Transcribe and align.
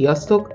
Sziasztok! 0.00 0.54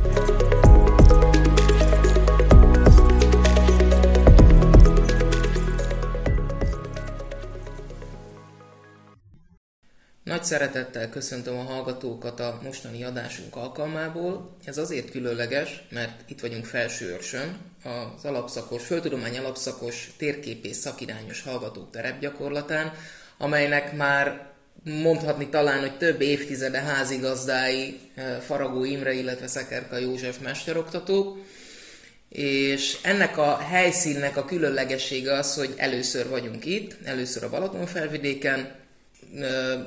Nagy 10.31 10.43
szeretettel 10.43 11.09
köszöntöm 11.09 11.59
a 11.59 11.63
hallgatókat 11.63 12.39
a 12.39 12.59
mostani 12.63 13.03
adásunk 13.03 13.55
alkalmából. 13.55 14.55
Ez 14.65 14.77
azért 14.77 15.11
különleges, 15.11 15.83
mert 15.89 16.29
itt 16.29 16.39
vagyunk 16.39 16.65
Felsőörsön, 16.65 17.57
az 17.83 18.25
alapszakos, 18.25 18.85
földtudomány 18.85 19.37
alapszakos 19.37 20.11
térképész 20.17 20.77
szakirányos 20.77 21.41
hallgatók 21.43 21.91
terepgyakorlatán, 21.91 22.93
amelynek 23.37 23.95
már 23.95 24.50
mondhatni 24.83 25.47
talán, 25.47 25.79
hogy 25.79 25.97
több 25.97 26.21
évtizede 26.21 26.79
házigazdái 26.79 27.99
eh, 28.15 28.37
Faragó 28.45 28.83
Imre, 28.83 29.13
illetve 29.13 29.47
Szekerka 29.47 29.97
József 29.97 30.37
mesteroktatók. 30.39 31.37
És 32.29 32.97
ennek 33.01 33.37
a 33.37 33.57
helyszínnek 33.57 34.37
a 34.37 34.45
különlegessége 34.45 35.33
az, 35.33 35.55
hogy 35.55 35.73
először 35.77 36.29
vagyunk 36.29 36.65
itt, 36.65 36.95
először 37.03 37.43
a 37.43 37.49
Balatonfelvidéken. 37.49 38.79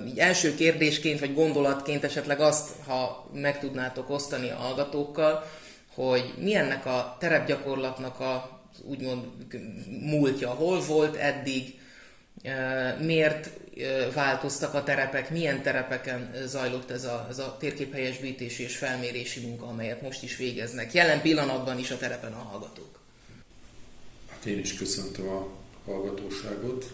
Így 0.07 0.19
első 0.19 0.55
kérdésként 0.55 1.21
vagy 1.21 1.35
gondolatként 1.35 2.05
esetleg 2.05 2.41
azt, 2.41 2.71
ha 2.87 3.31
meg 3.35 3.59
tudnátok 3.59 4.11
osztani 4.11 4.51
a 4.51 4.55
hallgatókkal, 4.55 5.51
hogy 5.95 6.35
mi 6.39 6.55
ennek 6.55 6.87
a 6.87 7.17
terepgyakorlatnak 7.21 8.21
a 8.21 8.63
úgymond 8.83 9.25
múltja, 10.01 10.49
hol 10.51 10.81
volt 10.81 11.17
eddig, 11.17 11.79
miért 13.01 13.51
változtak 14.15 14.75
a 14.75 14.83
terepek, 14.83 15.31
milyen 15.31 15.63
terepeken 15.63 16.35
zajlott 16.47 16.91
ez 16.91 17.05
a, 17.05 17.27
ez 17.31 17.39
a 17.39 17.57
térképhelyesbítési 17.61 18.63
és 18.63 18.77
felmérési 18.77 19.41
munka, 19.41 19.67
amelyet 19.67 20.03
most 20.03 20.23
is 20.23 20.37
végeznek. 20.37 20.93
Jelen 20.93 21.21
pillanatban 21.21 21.79
is 21.79 21.91
a 21.91 21.97
terepen 21.97 22.33
a 22.33 22.37
hallgatók. 22.37 23.01
Hát 24.31 24.45
én 24.45 24.59
is 24.59 24.75
köszöntöm 24.75 25.29
a 25.29 25.49
hallgatóságot. 25.85 26.93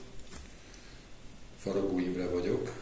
Faragó 1.58 1.98
Imre 1.98 2.28
vagyok. 2.28 2.72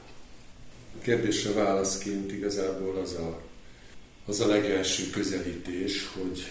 A 0.98 1.00
kérdésre 1.02 1.52
válaszként 1.52 2.32
igazából 2.32 2.96
az 2.96 3.12
a, 3.12 3.42
az 4.26 4.40
a 4.40 4.46
legelső 4.46 5.10
közelítés, 5.10 6.06
hogy 6.06 6.50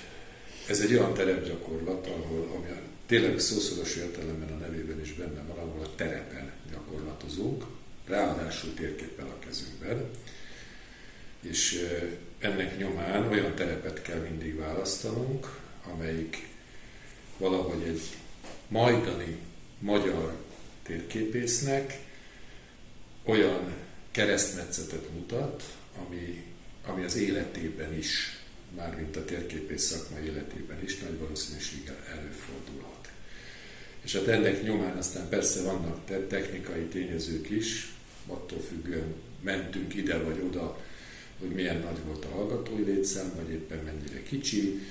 ez 0.68 0.80
egy 0.80 0.94
olyan 0.94 1.14
terepgyakorlat, 1.14 2.08
ahol, 2.08 2.52
ami 2.56 2.68
tényleg 3.08 3.40
szószoros 3.40 3.96
értelemben 3.96 4.52
a 4.52 4.58
nevében 4.58 5.02
is 5.02 5.14
benne 5.14 5.42
van, 5.42 5.58
ahol 5.58 5.84
a 5.84 5.96
terepen 5.96 6.52
gyakorlatozunk, 6.72 7.64
ráadásul 8.06 8.74
térképpel 8.74 9.28
a 9.28 9.40
kezünkben, 9.40 10.10
és 11.42 11.88
ennek 12.40 12.78
nyomán 12.78 13.28
olyan 13.28 13.56
terepet 13.56 14.02
kell 14.02 14.20
mindig 14.20 14.56
választanunk, 14.56 15.60
amelyik 15.94 16.48
valahogy 17.38 17.88
egy 17.88 18.02
majdani 18.68 19.38
magyar 19.80 20.36
térképésznek 20.84 22.00
olyan 23.24 23.74
keresztmetszetet 24.12 25.10
mutat, 25.14 25.64
ami, 26.06 26.44
ami 26.86 27.04
az 27.04 27.16
életében 27.16 27.98
is, 27.98 28.42
mármint 28.76 29.16
a 29.16 29.26
térképész 29.26 29.84
szakma 29.84 30.20
életében 30.20 30.84
is 30.84 31.00
nagy 31.00 31.20
valószínűséggel 31.20 31.98
előfordulhat. 32.12 32.37
És 34.08 34.14
hát 34.14 34.28
ennek 34.28 34.64
nyomán 34.64 34.98
aztán 34.98 35.30
persze 35.30 35.62
vannak 35.62 36.28
technikai 36.28 36.82
tényezők 36.82 37.50
is, 37.50 37.94
attól 38.28 38.60
függően 38.60 39.14
mentünk 39.42 39.96
ide 39.96 40.18
vagy 40.18 40.42
oda, 40.46 40.80
hogy 41.40 41.50
milyen 41.50 41.80
nagy 41.80 41.98
volt 42.06 42.26
a 42.26 42.36
hallgatói 42.36 42.84
létszám, 42.84 43.32
vagy 43.36 43.50
éppen 43.50 43.80
mennyire 43.84 44.24
kicsi, 44.24 44.82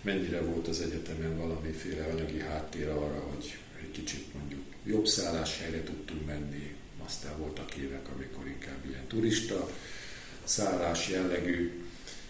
mennyire 0.00 0.40
volt 0.40 0.68
az 0.68 0.80
egyetemen 0.80 1.36
valamiféle 1.36 2.04
anyagi 2.04 2.40
háttér 2.40 2.88
arra, 2.88 3.20
hogy 3.30 3.56
egy 3.80 3.90
kicsit 3.90 4.34
mondjuk 4.34 4.62
jobb 4.84 5.06
szálláshelyre 5.06 5.82
tudtunk 5.82 6.26
menni, 6.26 6.74
aztán 7.04 7.38
voltak 7.38 7.74
évek, 7.74 8.08
amikor 8.14 8.46
inkább 8.46 8.86
ilyen 8.88 9.06
turista 9.06 9.70
szállás 10.44 11.08
jellegű 11.08 11.72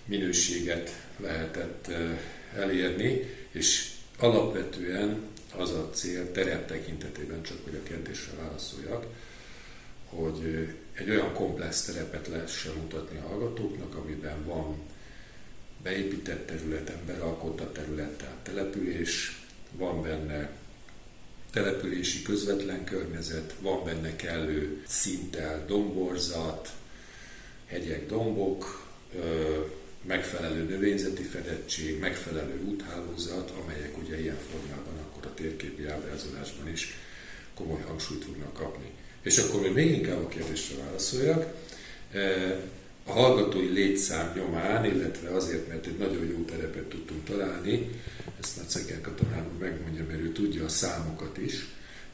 minőséget 0.05 1.07
lehetett 1.17 1.89
eh, 1.89 2.19
elérni, 2.57 3.21
és 3.51 3.91
alapvetően 4.19 5.30
az 5.57 5.71
a 5.71 5.91
cél 5.93 6.33
terep 6.33 6.67
tekintetében, 6.67 7.43
csak 7.43 7.57
hogy 7.65 7.75
a 7.75 7.89
kérdésre 7.89 8.33
válaszoljak, 8.43 9.07
hogy 10.05 10.69
egy 10.93 11.11
olyan 11.11 11.33
komplex 11.33 11.83
terepet 11.85 12.29
lehessen 12.29 12.73
mutatni 12.75 13.19
a 13.19 13.29
hallgatóknak, 13.29 13.95
amiben 13.95 14.45
van 14.45 14.77
beépített 15.83 16.47
terület, 16.47 16.91
emberalkotta 16.91 17.73
terület, 17.73 18.11
tehát 18.11 18.37
település, 18.43 19.43
van 19.73 20.03
benne 20.03 20.51
települési 21.53 22.23
közvetlen 22.23 22.85
környezet, 22.85 23.55
van 23.61 23.85
benne 23.85 24.17
kellő 24.17 24.83
szinttel 24.87 25.65
domborzat, 25.67 26.73
hegyek, 27.67 28.07
dombok, 28.07 28.89
megfelelő 30.03 30.63
növényzeti 30.63 31.23
fedettség, 31.23 31.99
megfelelő 31.99 32.61
úthálózat, 32.65 33.51
amelyek 33.51 33.99
ugye 33.99 34.21
ilyen 34.21 34.39
formában 34.51 35.00
akkor 35.21 35.31
a 35.31 35.35
térképi 35.35 35.87
ábrázolásban 35.87 36.69
is 36.69 36.95
komoly 37.55 37.81
hangsúlyt 37.87 38.25
fognak 38.25 38.53
kapni. 38.53 38.91
És 39.23 39.39
akkor 39.39 39.61
még, 39.61 39.73
még 39.73 39.91
inkább 39.91 40.25
a 40.25 40.29
kérdésre 40.29 40.77
válaszoljak. 40.85 41.55
E, 42.13 42.21
a 43.05 43.13
hallgatói 43.13 43.69
létszám 43.69 44.33
nyomán, 44.37 44.85
illetve 44.85 45.31
azért, 45.31 45.69
mert 45.69 45.87
egy 45.87 45.99
nagyon 45.99 46.27
jó 46.27 46.45
terepet 46.45 46.85
tudtunk 46.85 47.25
találni, 47.25 47.91
ezt 48.41 48.57
már 48.57 48.67
Ceker 48.67 49.01
Katalán 49.01 49.47
megmondja, 49.61 50.05
mert 50.09 50.21
ő 50.21 50.33
tudja 50.33 50.65
a 50.65 50.69
számokat 50.69 51.39
is, 51.39 51.67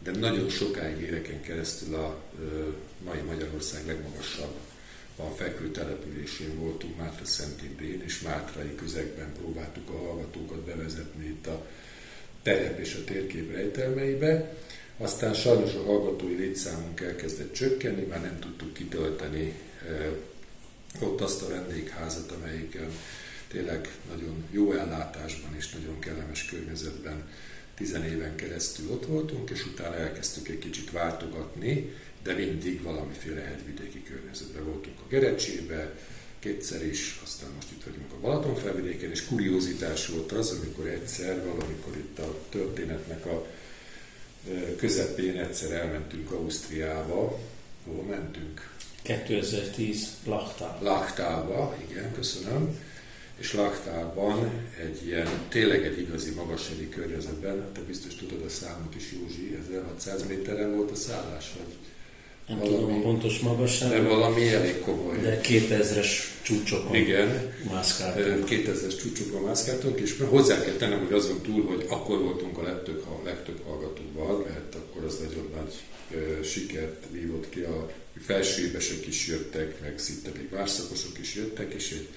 de 0.02 0.10
nagyon 0.10 0.48
sokáig 0.48 1.00
éreken 1.00 1.42
keresztül 1.42 1.94
a 1.94 2.22
mai 3.04 3.20
Magyarország 3.26 3.86
legmagasabb 3.86 4.54
a 5.16 5.30
fekvő 5.36 5.70
településén 5.70 6.58
voltunk 6.58 6.96
Mátra 6.96 7.24
Szentindén, 7.24 8.02
és 8.04 8.20
Mátrai 8.20 8.74
közegben 8.74 9.32
próbáltuk 9.38 9.90
a 9.90 9.98
hallgatókat 9.98 10.58
bevezetni 10.58 11.26
itt 11.26 11.46
a 11.46 11.66
terep 12.46 12.78
és 12.78 12.94
a 12.94 13.04
térkép 13.04 13.52
rejtelmeibe. 13.52 14.54
Aztán 14.98 15.34
sajnos 15.34 15.74
a 15.74 15.82
hallgatói 15.82 16.34
létszámunk 16.34 17.00
elkezdett 17.00 17.52
csökkenni, 17.52 18.02
már 18.02 18.20
nem 18.20 18.38
tudtuk 18.38 18.72
kitölteni 18.72 19.54
ott 21.00 21.20
azt 21.20 21.42
a 21.42 21.48
vendégházat, 21.48 22.32
amelyiken 22.32 22.90
tényleg 23.48 23.88
nagyon 24.08 24.44
jó 24.50 24.72
ellátásban 24.72 25.54
és 25.56 25.70
nagyon 25.72 25.98
kellemes 25.98 26.44
környezetben 26.44 27.28
tizen 27.74 28.04
éven 28.04 28.36
keresztül 28.36 28.90
ott 28.90 29.06
voltunk, 29.06 29.50
és 29.50 29.66
utána 29.66 29.96
elkezdtük 29.96 30.48
egy 30.48 30.58
kicsit 30.58 30.90
váltogatni, 30.90 31.92
de 32.22 32.34
mindig 32.34 32.82
valamiféle 32.82 33.40
hegyvidéki 33.40 34.02
környezetben 34.02 34.64
voltunk 34.64 34.96
a 35.00 35.08
Gerecsébe, 35.08 35.94
kétszer 36.46 36.86
is, 36.86 37.20
aztán 37.24 37.50
most 37.54 37.70
itt 37.70 37.84
vagyunk 37.84 38.12
a 38.12 38.20
Balaton 38.20 38.54
felvidéken, 38.54 39.10
és 39.10 39.24
kuriózitás 39.24 40.06
volt 40.06 40.32
az, 40.32 40.50
amikor 40.50 40.86
egyszer, 40.86 41.44
valamikor 41.44 41.96
itt 41.96 42.18
a 42.18 42.38
történetnek 42.48 43.26
a 43.26 43.46
közepén 44.76 45.36
egyszer 45.36 45.72
elmentünk 45.72 46.30
Ausztriába, 46.30 47.38
hol 47.84 48.02
mentünk? 48.02 48.70
2010 49.02 50.08
Lachtába. 50.24 50.84
Lachtába, 50.84 51.76
igen, 51.88 52.12
köszönöm. 52.12 52.78
És 53.38 53.52
Lachtában 53.52 54.50
egy 54.80 55.06
ilyen, 55.06 55.28
tényleg 55.48 55.84
egy 55.84 55.98
igazi 55.98 56.30
magassági 56.30 56.88
környezetben, 56.88 57.72
te 57.72 57.80
biztos 57.80 58.14
tudod 58.14 58.44
a 58.44 58.48
számot 58.48 58.94
is, 58.94 59.12
Józsi, 59.12 59.58
1600 59.62 60.26
méteren 60.26 60.74
volt 60.74 60.90
a 60.90 60.94
szállás, 60.94 61.52
vagy 61.56 61.74
nem 62.48 62.58
valami, 62.58 62.76
tudom 62.76 63.02
pontos 63.02 63.38
magasság. 63.38 63.90
De 63.90 64.00
valami 64.00 64.48
elég 64.48 64.80
komoly. 64.80 65.20
De 65.20 65.40
2000-es 65.42 66.08
csúcsokon 66.42 66.94
Igen, 66.94 67.54
mászkáltunk. 67.70 68.48
2000-es 68.50 69.00
csúcsokon 69.00 69.42
mászkáltunk, 69.42 70.00
és 70.00 70.16
hozzá 70.28 70.62
kell 70.62 70.74
tennem, 70.74 70.98
hogy 70.98 71.12
azon 71.12 71.40
túl, 71.42 71.64
hogy 71.64 71.86
akkor 71.88 72.22
voltunk 72.22 72.58
a 72.58 72.62
legtöbb, 72.62 73.04
a 73.08 73.20
legtöbb 73.24 73.60
hallgatóval, 73.66 74.46
mert 74.48 74.74
akkor 74.74 75.04
az 75.04 75.18
nagyon 75.18 75.50
nagy 75.56 75.74
ö, 76.10 76.42
sikert 76.42 77.04
vívott 77.10 77.48
ki, 77.48 77.60
a 77.60 77.90
felsőébesek 78.20 79.06
is 79.06 79.26
jöttek, 79.26 79.80
meg 79.80 79.98
szinte 79.98 80.30
még 80.36 80.50
várszakosok 80.50 81.18
is 81.20 81.34
jöttek, 81.34 81.72
és 81.72 81.90
egy 81.90 82.08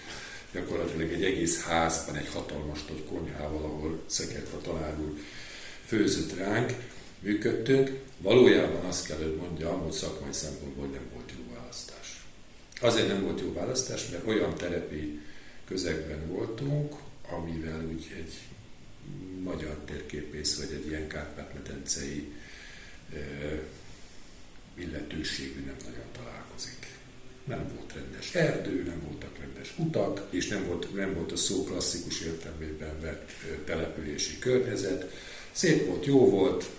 gyakorlatilag 0.53 1.11
egy 1.11 1.23
egész 1.23 1.61
házban, 1.61 2.15
egy 2.15 2.29
hatalmas 2.33 2.79
nagy 2.87 3.03
konyhával, 3.09 3.63
ahol 3.63 3.99
Szekerta 4.05 4.57
tanár 4.63 4.99
úr 4.99 5.13
főzött 5.85 6.37
ránk, 6.37 6.73
működtünk. 7.19 7.99
Valójában 8.17 8.85
azt 8.85 9.07
kell, 9.07 9.17
hogy 9.17 9.35
mondjam, 9.35 9.79
hogy 9.79 9.91
szakmai 9.91 10.33
szempontból 10.33 10.85
nem 10.85 11.03
volt 11.13 11.31
jó 11.37 11.53
választás. 11.55 12.23
Azért 12.81 13.07
nem 13.07 13.23
volt 13.23 13.39
jó 13.39 13.53
választás, 13.53 14.09
mert 14.09 14.27
olyan 14.27 14.55
terepi 14.55 15.19
közegben 15.65 16.27
voltunk, 16.27 16.95
amivel 17.31 17.85
úgy 17.91 18.07
egy 18.17 18.33
magyar 19.43 19.75
térképész, 19.85 20.57
vagy 20.57 20.73
egy 20.73 20.87
ilyen 20.87 21.07
kárpát-medencei 21.07 22.31
illetőségű 24.73 25.65
nem 25.65 25.75
nagyon 25.85 26.05
találkozik. 26.11 26.87
Nem 27.43 27.71
volt 27.75 27.93
rendes 27.93 28.35
erdő, 28.35 28.83
nem 28.83 29.01
voltak 29.05 29.37
rendes 29.39 29.73
utak, 29.77 30.27
és 30.29 30.47
nem 30.47 30.65
volt, 30.65 30.93
nem 30.95 31.13
volt 31.13 31.31
a 31.31 31.35
szó 31.35 31.63
klasszikus 31.63 32.21
értelmében 32.21 33.01
vett 33.01 33.29
települési 33.65 34.39
környezet. 34.39 35.13
Szép 35.51 35.85
volt, 35.85 36.05
jó 36.05 36.29
volt, 36.29 36.69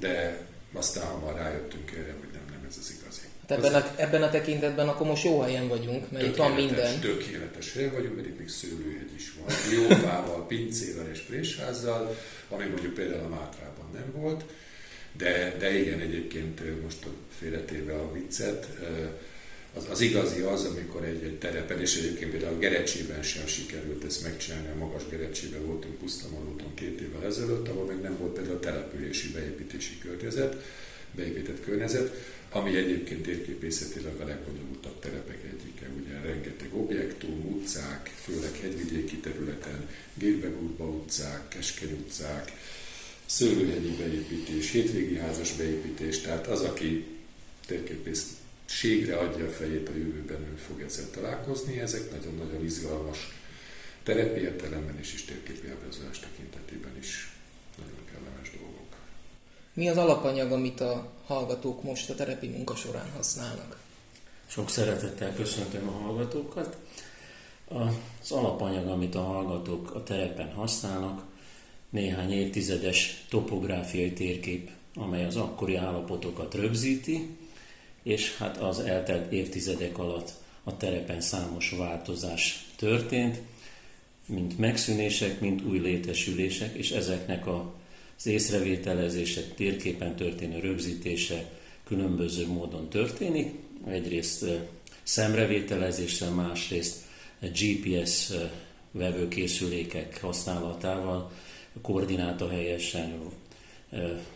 de 0.00 0.46
aztán 0.72 1.06
hamar 1.06 1.34
rájöttünk 1.34 1.90
erre, 1.90 2.14
hogy 2.20 2.28
nem, 2.32 2.42
nem 2.50 2.66
ez 2.68 2.76
az 2.80 2.94
igazi. 3.00 3.20
Hát 3.48 3.58
ebben, 3.58 3.74
a, 3.74 3.94
ebben 3.96 4.22
a 4.22 4.30
tekintetben 4.30 4.88
akkor 4.88 5.06
most 5.06 5.24
jó 5.24 5.40
helyen 5.40 5.68
vagyunk, 5.68 6.10
mert 6.10 6.24
itt 6.24 6.36
van 6.36 6.52
minden. 6.52 7.00
Tökéletes 7.00 7.72
helyen 7.72 7.92
vagyunk, 7.92 8.14
mert 8.14 8.26
itt 8.26 8.38
még 8.38 8.48
szőlőhegy 8.48 9.12
is 9.16 9.32
van. 9.40 9.54
Jó 9.78 9.96
fával, 9.96 10.46
pincével 10.46 11.08
és 11.12 11.18
présházzal, 11.20 12.16
ami 12.48 12.64
mondjuk 12.64 12.94
például 12.94 13.24
a 13.24 13.28
Mátrában 13.28 13.90
nem 13.92 14.12
volt. 14.12 14.44
De, 15.16 15.56
de 15.58 15.78
igen, 15.78 16.00
egyébként 16.00 16.82
most 16.82 17.06
félretéve 17.38 17.94
a 17.94 18.12
viccet, 18.12 18.68
az, 19.74 19.84
az 19.90 20.00
igazi 20.00 20.40
az, 20.40 20.64
amikor 20.64 21.04
egy, 21.04 21.22
egy 21.22 21.38
terepen, 21.38 21.80
és 21.80 21.96
egyébként 21.96 22.30
például 22.30 22.54
a 22.54 22.58
Gerecsében 22.58 23.22
sem 23.22 23.46
sikerült 23.46 24.04
ezt 24.04 24.22
megcsinálni, 24.22 24.68
a 24.68 24.76
magas 24.76 25.02
Gerecsében 25.08 25.66
voltunk 25.66 25.94
Pusztamarúton 25.94 26.74
két 26.74 27.00
évvel 27.00 27.24
ezelőtt, 27.24 27.68
ahol 27.68 27.86
még 27.86 28.00
nem 28.00 28.16
volt 28.18 28.32
például 28.32 28.56
a 28.56 28.60
települési 28.60 29.30
beépítési 29.32 29.98
környezet, 29.98 30.64
beépített 31.14 31.64
környezet, 31.64 32.14
ami 32.50 32.76
egyébként 32.76 33.22
térképészetileg 33.22 34.20
a 34.20 34.24
legbonyolultabb 34.24 34.98
terepek 35.00 35.38
egyike, 35.44 35.88
ugye 36.00 36.20
rengeteg 36.20 36.68
objektum, 36.74 37.46
utcák, 37.46 38.10
főleg 38.22 38.58
hegyvidéki 38.60 39.16
területen, 39.16 39.88
Gérbegúrba 40.14 40.84
utcák, 40.84 41.48
Keskeny 41.48 41.92
utcák, 41.92 42.52
szőlőhegyi 43.26 43.96
beépítés, 43.98 44.70
hétvégi 44.70 45.16
házas 45.16 45.52
beépítés, 45.52 46.20
tehát 46.20 46.46
az, 46.46 46.60
aki 46.60 47.04
térképészségre 48.80 49.16
adja 49.16 49.46
a 49.46 49.50
fejét 49.50 49.88
a 49.88 49.92
jövőben, 49.92 50.40
ő 50.40 50.56
fog 50.56 50.80
ezzel 50.80 51.10
találkozni. 51.10 51.80
Ezek 51.80 52.10
nagyon-nagyon 52.10 52.64
izgalmas 52.64 53.18
terepi 54.02 54.40
értelemben 54.40 54.98
és 54.98 55.12
is 55.14 55.24
térképi 55.24 55.68
ábrázolás 55.68 56.18
tekintetében 56.18 56.96
is 56.98 57.32
nagyon 57.76 58.04
kellemes 58.12 58.50
dolgok. 58.50 58.96
Mi 59.72 59.88
az 59.88 59.96
alapanyag, 59.96 60.52
amit 60.52 60.80
a 60.80 61.12
hallgatók 61.26 61.82
most 61.82 62.10
a 62.10 62.14
terepi 62.14 62.48
munka 62.48 62.74
során 62.74 63.10
használnak? 63.16 63.78
Sok 64.46 64.70
szeretettel 64.70 65.34
köszöntöm 65.34 65.88
a 65.88 65.92
hallgatókat. 65.92 66.76
Az 67.68 68.30
alapanyag, 68.30 68.86
amit 68.86 69.14
a 69.14 69.22
hallgatók 69.22 69.94
a 69.94 70.02
terepen 70.02 70.52
használnak, 70.52 71.22
néhány 71.90 72.32
évtizedes 72.32 73.24
topográfiai 73.28 74.12
térkép, 74.12 74.70
amely 74.94 75.24
az 75.24 75.36
akkori 75.36 75.76
állapotokat 75.76 76.54
rögzíti, 76.54 77.36
és 78.04 78.36
hát 78.36 78.56
az 78.56 78.78
eltelt 78.78 79.32
évtizedek 79.32 79.98
alatt 79.98 80.32
a 80.64 80.76
terepen 80.76 81.20
számos 81.20 81.70
változás 81.70 82.66
történt, 82.76 83.38
mint 84.26 84.58
megszűnések, 84.58 85.40
mint 85.40 85.64
új 85.64 85.78
létesülések, 85.78 86.74
és 86.74 86.90
ezeknek 86.90 87.46
az 87.46 88.26
észrevételezése, 88.26 89.42
térképen 89.42 90.16
történő 90.16 90.58
rögzítése 90.58 91.50
különböző 91.84 92.46
módon 92.46 92.88
történik. 92.88 93.52
Egyrészt 93.86 94.44
szemrevételezéssel, 95.02 96.30
másrészt 96.30 97.02
GPS 97.40 98.32
vevőkészülékek 98.90 100.20
használatával, 100.20 101.30
koordináta 101.82 102.48
helyesen 102.48 103.20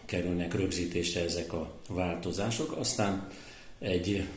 kerülnek 0.04 0.54
rögzítésre 0.54 1.20
ezek 1.20 1.52
a 1.52 1.72
változások. 1.88 2.76
Aztán 2.76 3.30
egy 3.78 4.28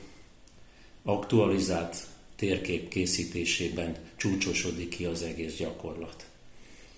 aktualizált 1.03 1.95
térkép 2.35 2.87
készítésében 2.87 3.95
csúcsosodik 4.15 4.89
ki 4.89 5.05
az 5.05 5.21
egész 5.21 5.55
gyakorlat. 5.55 6.25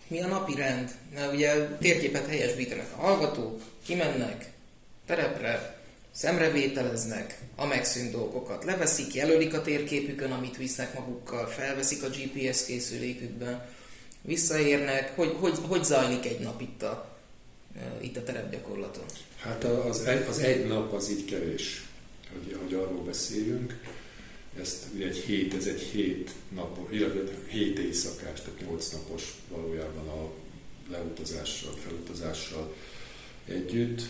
Mi 0.08 0.22
a 0.22 0.28
napi 0.28 0.56
rend? 0.56 0.96
Mert 1.14 1.34
ugye 1.34 1.68
térképet 1.68 2.28
helyesbítenek 2.28 2.94
a 2.98 3.02
hallgatók, 3.02 3.62
kimennek 3.86 4.52
terepre, 5.06 5.82
szemrevételeznek 6.12 7.40
a 7.56 7.66
megszűnt 7.66 8.12
dolgokat, 8.12 8.64
leveszik, 8.64 9.14
jelölik 9.14 9.54
a 9.54 9.62
térképükön, 9.62 10.32
amit 10.32 10.58
visznek 10.58 10.94
magukkal, 10.94 11.48
felveszik 11.48 12.04
a 12.04 12.08
GPS 12.08 12.66
készülékükben, 12.66 13.70
visszaérnek, 14.22 15.16
hogy, 15.16 15.36
hogy, 15.40 15.58
hogy 15.68 15.84
zajlik 15.84 16.26
egy 16.26 16.40
nap 16.40 16.62
itt 16.62 16.84
a, 16.84 17.18
itt 18.02 18.18
a 18.18 18.24
terepgyakorlaton? 18.24 19.06
Hát 19.38 19.64
az 19.64 20.06
egy, 20.06 20.28
az 20.30 20.40
egy 20.40 20.68
nap 20.68 20.94
az 20.94 21.10
így 21.10 21.26
kevés, 21.26 21.84
hogy, 22.34 22.58
hogy 22.64 22.74
arról 22.74 23.04
beszéljünk. 23.04 23.80
Ezt 24.62 24.84
ugye 24.96 25.08
egy 25.08 25.18
hét, 25.18 25.54
ez 25.54 25.66
egy 25.66 25.82
hét 25.82 26.32
nap, 26.56 26.92
illetve 26.92 27.22
hét 27.48 27.80
éjszakás, 27.80 28.42
tehát 28.42 28.60
nyolc 28.60 28.92
napos 28.92 29.34
valójában 29.50 30.08
a 30.08 30.32
leutazással, 30.92 31.74
felutazással 31.74 32.74
együtt. 33.46 34.02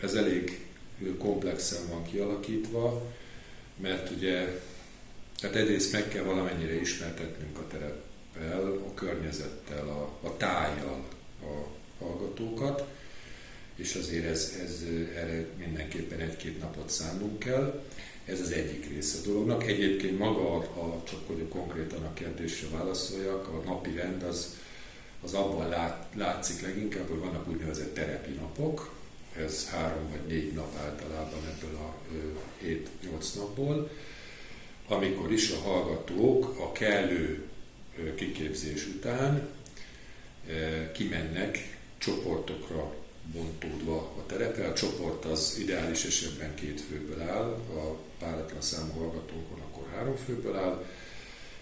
Ez 0.00 0.14
elég 0.14 0.66
komplexen 1.18 1.88
van 1.88 2.04
kialakítva, 2.04 3.12
mert 3.76 4.10
ugye, 4.10 4.60
tehát 5.40 5.56
egyrészt 5.56 5.92
meg 5.92 6.08
kell 6.08 6.24
valamennyire 6.24 6.80
ismertetnünk 6.80 7.58
a 7.58 7.66
terep 7.66 8.02
el 8.40 8.66
a 8.66 8.94
környezettel, 8.94 9.88
a, 9.88 10.26
a 10.26 10.36
tájjal 10.36 11.04
a 11.42 11.66
hallgatókat, 11.98 12.84
és 13.82 13.94
azért 13.94 14.24
ez, 14.24 14.58
ez, 14.64 14.84
erre 15.16 15.46
mindenképpen 15.58 16.20
egy-két 16.20 16.60
napot 16.60 16.90
szánunk 16.90 17.38
kell. 17.38 17.82
Ez 18.24 18.40
az 18.40 18.50
egyik 18.50 18.88
része 18.88 19.18
a 19.18 19.26
dolognak. 19.26 19.66
Egyébként 19.66 20.18
maga, 20.18 20.54
a, 20.56 21.02
csak 21.04 21.26
hogy 21.26 21.48
konkrétan 21.48 22.02
a 22.02 22.14
kérdésre 22.14 22.68
válaszoljak, 22.68 23.48
a 23.48 23.62
napi 23.64 23.94
rend 23.94 24.22
az, 24.22 24.56
az 25.22 25.34
abban 25.34 25.68
lát, 25.68 26.06
látszik 26.14 26.60
leginkább, 26.60 27.08
hogy 27.08 27.18
vannak 27.18 27.48
úgynevezett 27.48 27.94
terepi 27.94 28.32
napok, 28.32 28.94
ez 29.36 29.68
három 29.68 30.10
vagy 30.10 30.26
négy 30.26 30.52
nap 30.52 30.78
általában 30.78 31.40
ebből 31.48 31.76
a 31.76 31.94
7-8 33.20 33.34
napból, 33.36 33.90
amikor 34.88 35.32
is 35.32 35.50
a 35.50 35.58
hallgatók 35.58 36.58
a 36.58 36.72
kellő 36.72 37.48
kiképzés 38.14 38.86
után 38.86 39.48
kimennek 40.92 41.78
csoportokra 41.98 43.01
bontódva 43.32 43.96
a 43.96 44.26
terepre. 44.26 44.66
A 44.68 44.72
csoport 44.72 45.24
az 45.24 45.56
ideális 45.60 46.04
esetben 46.04 46.54
két 46.54 46.80
főből 46.80 47.20
áll, 47.20 47.60
a 47.74 47.98
páratlan 48.18 48.62
számú 48.62 48.92
hallgatókon 48.92 49.60
akkor 49.60 49.86
három 49.94 50.16
főből 50.16 50.56
áll, 50.56 50.86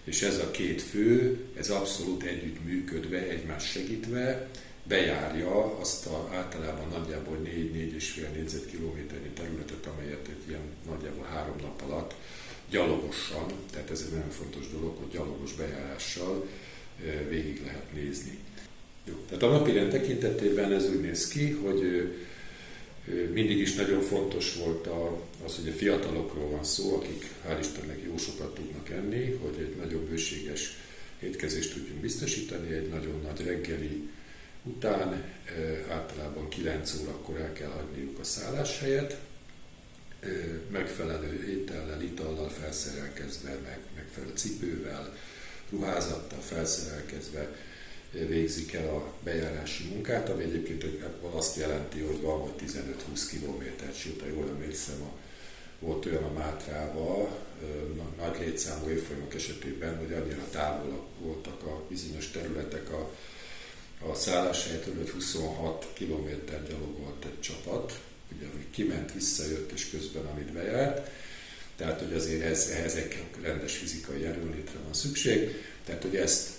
és 0.03 0.21
ez 0.21 0.37
a 0.37 0.51
két 0.51 0.81
fő, 0.81 1.39
ez 1.57 1.69
abszolút 1.69 2.23
együtt 2.23 2.63
működve, 2.65 3.17
egymás 3.17 3.69
segítve, 3.69 4.49
bejárja 4.83 5.77
azt 5.79 6.05
a 6.05 6.29
általában 6.33 6.87
nagyjából 6.87 7.37
4-4,5 7.45 8.33
négyzetkilométernyi 8.33 9.29
területet, 9.29 9.85
amelyet 9.85 10.27
egy 10.27 10.49
ilyen 10.49 10.61
nagyjából 10.87 11.25
három 11.25 11.55
nap 11.61 11.81
alatt 11.81 12.13
gyalogosan, 12.69 13.45
tehát 13.71 13.91
ez 13.91 14.03
egy 14.05 14.13
nagyon 14.13 14.29
fontos 14.29 14.69
dolog, 14.71 14.97
hogy 14.97 15.11
gyalogos 15.11 15.53
bejárással 15.53 16.47
végig 17.29 17.61
lehet 17.65 17.93
nézni. 17.93 18.37
Jó. 19.05 19.13
Tehát 19.27 19.43
a 19.43 19.49
napi 19.49 19.71
tekintetében 19.71 20.71
ez 20.71 20.89
úgy 20.89 21.01
néz 21.01 21.27
ki, 21.27 21.51
hogy 21.51 22.11
mindig 23.33 23.57
is 23.57 23.73
nagyon 23.73 24.01
fontos 24.01 24.55
volt 24.55 24.87
az, 25.45 25.55
hogy 25.55 25.67
a 25.67 25.73
fiatalokról 25.73 26.49
van 26.49 26.63
szó, 26.63 26.95
akik 26.95 27.29
hál' 27.47 27.57
Istennek 27.59 27.99
jó 28.05 28.17
sokat 28.17 28.55
tudnak 28.55 28.89
enni, 28.89 29.31
hogy 29.41 29.55
egy 29.59 29.75
nagyon 29.75 30.05
bőséges 30.09 30.77
étkezést 31.19 31.73
tudjunk 31.73 31.99
biztosítani, 31.99 32.73
egy 32.73 32.87
nagyon 32.87 33.21
nagy 33.27 33.45
reggeli 33.45 34.09
után, 34.63 35.23
általában 35.89 36.49
9 36.49 36.93
órakor 37.01 37.39
el 37.39 37.53
kell 37.53 37.69
hagyniuk 37.69 38.19
a 38.19 38.23
szálláshelyet, 38.23 39.17
megfelelő 40.71 41.49
étellel, 41.49 42.01
itallal 42.01 42.49
felszerelkezve, 42.49 43.57
meg, 43.63 43.79
megfelelő 43.95 44.31
cipővel, 44.35 45.15
ruházattal 45.69 46.39
felszerelkezve 46.39 47.55
végzik 48.11 48.73
el 48.73 48.95
a 48.95 49.13
bejárási 49.23 49.87
munkát, 49.87 50.29
ami 50.29 50.43
egyébként 50.43 50.85
azt 51.31 51.55
jelenti, 51.55 51.99
hogy 51.99 52.21
van 52.21 52.39
vagy 52.39 52.69
15-20 53.13 53.21
kilométer, 53.29 53.93
sőt, 53.93 54.21
ha 54.21 54.27
jól 54.27 54.47
emlékszem, 54.49 55.01
a 55.01 55.19
volt 55.81 56.05
olyan 56.05 56.23
a 56.23 56.33
Mátrával, 56.33 57.39
nagy 58.17 58.39
létszámú 58.39 58.89
évfolyamok 58.89 59.35
esetében, 59.35 59.97
hogy 59.97 60.13
annyira 60.13 60.47
távol 60.51 61.07
voltak 61.19 61.63
a 61.63 61.83
bizonyos 61.89 62.31
területek 62.31 62.91
a, 62.91 63.11
a 64.09 64.15
szálláshelytől, 64.15 64.97
hogy 64.97 65.09
26 65.09 65.87
kilométer 65.93 66.67
gyalogolt 66.67 67.25
egy 67.25 67.39
csapat, 67.39 67.99
ugye, 68.35 68.45
ami 68.53 68.65
kiment, 68.71 69.13
visszajött, 69.13 69.71
és 69.71 69.89
közben 69.89 70.25
amit 70.25 70.53
bejárt. 70.53 71.09
Tehát, 71.75 71.99
hogy 71.99 72.13
azért 72.13 72.43
ez, 72.43 72.67
ehhez 72.67 72.95
egy 72.95 73.23
rendes 73.41 73.77
fizikai 73.77 74.25
erőlétre 74.25 74.79
van 74.83 74.93
szükség. 74.93 75.55
Tehát, 75.85 76.01
hogy 76.01 76.15
ezt 76.15 76.49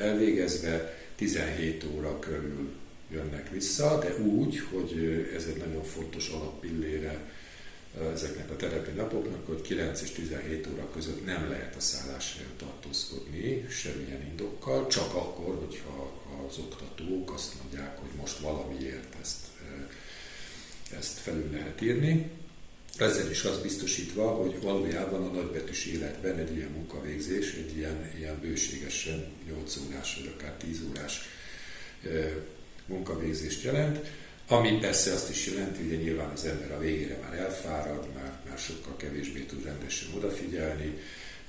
elvégezve 0.00 0.98
17 1.14 1.84
óra 1.94 2.18
körül 2.18 2.72
jönnek 3.10 3.50
vissza, 3.50 3.98
de 3.98 4.16
úgy, 4.22 4.60
hogy 4.60 5.28
ez 5.36 5.44
egy 5.44 5.56
nagyon 5.56 5.84
fontos 5.84 6.28
alappillére 6.28 7.32
ezeknek 8.12 8.50
a 8.50 8.56
terepi 8.56 8.90
napoknak, 8.90 9.46
hogy 9.46 9.60
9 9.60 10.02
és 10.02 10.10
17 10.10 10.68
óra 10.72 10.90
között 10.90 11.24
nem 11.24 11.48
lehet 11.48 11.76
a 11.76 11.80
szálláshelyen 11.80 12.50
tartózkodni 12.56 13.66
semmilyen 13.68 14.26
indokkal, 14.30 14.86
csak 14.86 15.14
akkor, 15.14 15.54
hogyha 15.54 16.22
az 16.48 16.58
oktatók 16.58 17.32
azt 17.32 17.52
mondják, 17.62 17.98
hogy 17.98 18.10
most 18.20 18.38
valamiért 18.38 19.14
ezt, 19.20 19.46
ezt 20.98 21.18
felül 21.18 21.50
lehet 21.50 21.80
írni. 21.80 22.30
Ezzel 22.98 23.30
is 23.30 23.44
az 23.44 23.58
biztosítva, 23.58 24.30
hogy 24.30 24.60
valójában 24.62 25.22
a 25.22 25.32
nagybetűs 25.32 25.86
életben 25.86 26.38
egy 26.38 26.56
ilyen 26.56 26.70
munkavégzés, 26.70 27.52
egy 27.52 27.76
ilyen, 27.76 28.10
ilyen 28.18 28.40
bőségesen 28.40 29.24
8 29.46 29.76
órás 29.76 30.16
vagy 30.20 30.34
akár 30.36 30.52
10 30.52 30.80
órás 30.88 31.20
munkavégzést 32.86 33.62
jelent, 33.62 34.00
ami 34.48 34.78
persze 34.78 35.12
azt 35.12 35.30
is 35.30 35.46
jelenti, 35.46 35.88
hogy 35.88 35.98
nyilván 35.98 36.30
az 36.30 36.44
ember 36.44 36.72
a 36.72 36.78
végére 36.78 37.18
már 37.22 37.34
elfárad, 37.38 38.08
már, 38.14 38.40
már 38.48 38.58
sokkal 38.58 38.96
kevésbé 38.96 39.40
tud 39.40 39.64
rendesen 39.64 40.08
odafigyelni, 40.16 40.98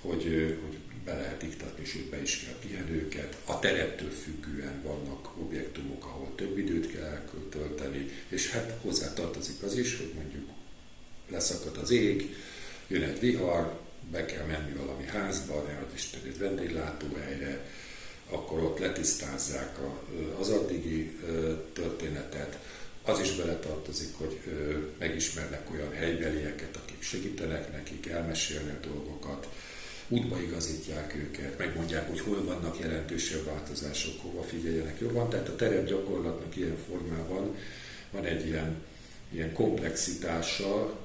hogy, 0.02 0.24
hogy 0.64 0.78
be 1.06 1.14
lehet 1.14 1.44
iktatni, 1.44 1.86
sőt 1.86 2.10
be 2.10 2.22
is 2.22 2.44
kell 2.46 2.56
pihenőket. 2.60 3.38
A 3.46 3.60
tereptől 3.60 4.12
függően 4.12 4.82
vannak 4.84 5.38
objektumok, 5.38 6.06
ahol 6.06 6.32
több 6.36 6.58
időt 6.58 6.92
kell 6.92 7.04
eltölteni, 7.04 8.10
és 8.28 8.50
hát 8.50 8.78
hozzá 8.82 9.14
tartozik 9.14 9.64
az 9.64 9.78
is, 9.78 9.98
hogy 9.98 10.12
mondjuk 10.16 10.50
leszakad 11.30 11.78
az 11.82 11.92
ég, 11.92 12.36
jön 12.88 13.04
egy 13.04 13.20
vihar, 13.20 13.80
be 14.12 14.26
kell 14.26 14.46
menni 14.46 14.74
valami 14.74 15.06
házba, 15.06 15.64
ne 15.68 15.78
az 15.78 15.94
Isten 15.94 16.20
egy 16.26 16.38
vendéglátóhelyre, 16.38 17.66
akkor 18.30 18.64
ott 18.64 18.80
letisztázzák 18.80 19.78
az 20.40 20.50
addigi 20.50 21.20
történetet. 21.74 22.60
Az 23.04 23.20
is 23.20 23.36
beletartozik, 23.36 24.14
hogy 24.18 24.40
megismernek 25.00 25.72
olyan 25.72 25.94
helybelieket, 25.94 26.76
akik 26.76 27.02
segítenek 27.02 27.72
nekik, 27.72 28.08
elmesélnek 28.08 28.80
dolgokat, 28.80 29.48
útba 30.08 30.42
igazítják 30.42 31.16
őket, 31.16 31.58
megmondják, 31.58 32.08
hogy 32.10 32.20
hol 32.20 32.44
vannak 32.44 32.80
jelentősebb 32.80 33.46
változások, 33.46 34.22
hova 34.22 34.44
figyeljenek 34.44 35.00
jobban. 35.00 35.30
Tehát 35.30 35.48
a 35.48 35.56
terep 35.56 35.86
gyakorlatnak 35.86 36.56
ilyen 36.56 36.78
formában 36.88 37.56
van 38.12 38.26
egy 38.26 38.46
ilyen, 38.46 38.76
ilyen 39.32 39.54
komplexitása, 39.54 40.98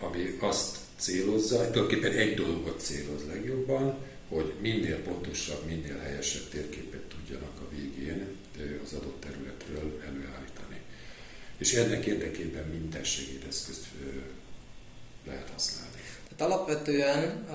ami 0.00 0.36
azt 0.40 0.76
célozza, 0.96 1.56
tulajdonképpen 1.56 2.12
egy 2.12 2.34
dolgot 2.34 2.80
céloz 2.80 3.26
legjobban, 3.26 3.96
hogy 4.28 4.52
minél 4.60 5.02
pontosabb, 5.02 5.66
minél 5.66 5.98
helyesebb 5.98 6.48
térképet 6.48 7.00
tudjanak 7.00 7.60
a 7.60 7.74
végén 7.74 8.26
az 8.84 8.92
adott 8.92 9.20
területről 9.20 10.00
előállítani. 10.06 10.80
És 11.58 11.74
ennek 11.74 12.04
érdekében 12.04 12.64
minden 12.64 13.04
segédeszközt 13.04 13.86
lehet 15.26 15.50
használni. 15.52 15.96
Tehát 16.28 16.52
alapvetően 16.52 17.46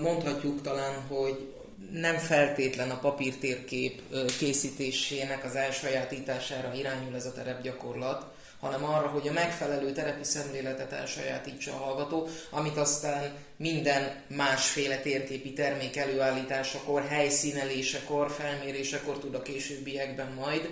mondhatjuk 0.00 0.62
talán, 0.62 0.94
hogy 1.00 1.52
nem 1.92 2.18
feltétlen 2.18 2.90
a 2.90 2.98
papírtérkép 2.98 4.00
készítésének 4.38 5.44
az 5.44 5.54
elsajátítására 5.54 6.74
irányul 6.74 7.14
ez 7.14 7.26
a 7.26 7.32
terepgyakorlat, 7.32 8.31
hanem 8.62 8.84
arra, 8.84 9.06
hogy 9.06 9.28
a 9.28 9.32
megfelelő 9.32 9.92
terepi 9.92 10.24
szemléletet 10.24 10.92
elsajátítsa 10.92 11.72
a 11.72 11.76
hallgató, 11.76 12.28
amit 12.50 12.76
aztán 12.76 13.32
minden 13.56 14.22
másféle 14.26 14.96
térképi 14.96 15.52
termék 15.52 15.96
előállításakor, 15.96 17.02
helyszínelésekor, 17.06 18.30
felmérésekor 18.30 19.18
tud 19.18 19.34
a 19.34 19.42
későbbiekben 19.42 20.32
majd, 20.32 20.68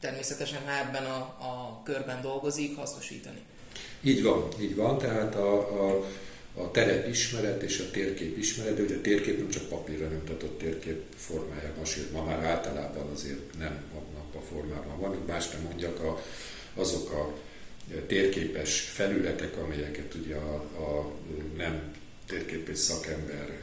természetesen 0.00 0.60
ha 0.64 0.78
ebben 0.78 1.04
a, 1.04 1.16
a 1.18 1.82
körben 1.84 2.22
dolgozik, 2.22 2.76
hasznosítani. 2.76 3.42
Így 4.02 4.22
van, 4.22 4.48
így 4.60 4.76
van, 4.76 4.98
tehát 4.98 5.34
a, 5.34 5.54
a, 5.56 6.06
a 6.54 6.70
terep 6.70 7.08
ismeret 7.08 7.62
és 7.62 7.78
a 7.78 7.90
térkép 7.90 8.38
ismeret, 8.38 8.76
de 8.76 8.82
ugye 8.82 8.96
a 8.96 9.00
térkép 9.00 9.38
nem 9.38 9.50
csak 9.50 9.68
papírra 9.68 10.06
nyomtatott 10.08 10.58
térkép 10.58 11.02
formájában, 11.16 11.84
sőt 11.84 12.12
ma 12.12 12.24
már 12.24 12.44
általában 12.44 13.10
azért 13.12 13.58
nem 13.58 13.82
abban 13.94 14.42
a 14.42 14.44
formában 14.48 15.00
van, 15.00 15.22
más 15.26 15.50
nem 15.50 15.62
mondjak, 15.62 16.00
a, 16.00 16.22
azok 16.74 17.10
a 17.10 17.38
térképes 18.06 18.80
felületek, 18.80 19.56
amelyeket 19.56 20.14
ugye 20.14 20.34
a, 20.34 20.54
a 20.56 21.12
nem 21.56 21.92
térképes 22.26 22.78
szakember 22.78 23.60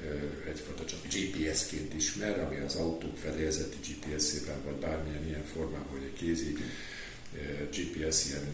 egyfajta 0.47 0.85
csak 0.85 0.99
GPS-ként 1.03 1.93
ismer, 1.93 2.39
ami 2.39 2.57
az 2.57 2.75
autók 2.75 3.17
fedélzeti 3.17 3.77
GPS-ében, 3.87 4.63
vagy 4.65 4.75
bármilyen 4.75 5.27
ilyen 5.27 5.45
formában, 5.53 5.91
vagy 5.91 6.03
egy 6.03 6.19
kézi 6.19 6.57
GPS 7.71 8.25
ilyen, 8.25 8.47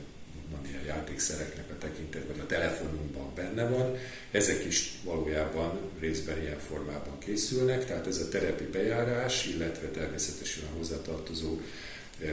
van 0.51 0.65
ilyen 0.69 0.83
játékszereknek 0.85 1.69
a 1.69 1.77
tekintet, 1.77 2.27
vagy 2.27 2.39
a 2.39 2.45
telefonunkban 2.45 3.33
benne 3.35 3.67
van. 3.69 3.97
Ezek 4.31 4.65
is 4.65 4.99
valójában 5.03 5.79
részben 5.99 6.41
ilyen 6.41 6.59
formában 6.59 7.19
készülnek, 7.19 7.85
tehát 7.85 8.07
ez 8.07 8.17
a 8.17 8.29
terepi 8.29 8.63
bejárás, 8.63 9.45
illetve 9.45 9.87
természetesen 9.87 10.63
a 10.63 10.77
hozzátartozó 10.77 11.59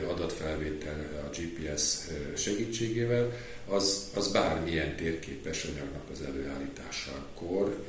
adatfelvétel 0.09 1.27
a 1.27 1.37
GPS 1.37 1.97
segítségével, 2.37 3.33
az, 3.67 4.11
az 4.15 4.33
bármilyen 4.33 4.97
térképes 4.97 5.65
anyagnak 5.65 6.11
az 6.13 6.23
előállításakor 6.23 7.85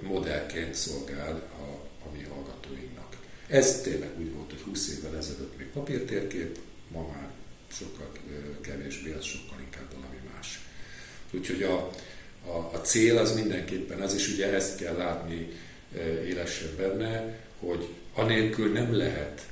modellként 0.00 0.74
szolgál 0.74 1.42
a, 1.58 1.64
a 2.06 2.12
mi 2.12 2.22
hallgatóinknak. 2.22 3.16
Ez 3.46 3.80
tényleg 3.80 4.10
úgy 4.18 4.32
volt, 4.32 4.50
hogy 4.50 4.60
20 4.60 4.88
évvel 4.88 5.16
ezelőtt 5.16 5.58
még 5.58 5.66
papírtérkép, 5.66 6.58
ma 6.88 7.08
már 7.08 7.30
sokkal 7.72 8.12
kevésbé, 8.60 9.12
az 9.12 9.24
sokkal 9.24 9.60
inkább 9.60 9.92
valami 9.94 10.20
más. 10.34 10.60
Úgyhogy 11.30 11.62
a, 11.62 11.90
a, 12.46 12.70
a 12.72 12.80
cél 12.80 13.18
az 13.18 13.34
mindenképpen 13.34 14.00
az, 14.00 14.14
és 14.14 14.28
ugye 14.28 14.52
ezt 14.52 14.76
kell 14.76 14.96
látni 14.96 15.48
élesebb 16.26 16.76
benne, 16.76 17.38
hogy 17.58 17.88
anélkül 18.14 18.72
nem 18.72 18.96
lehet 18.96 19.51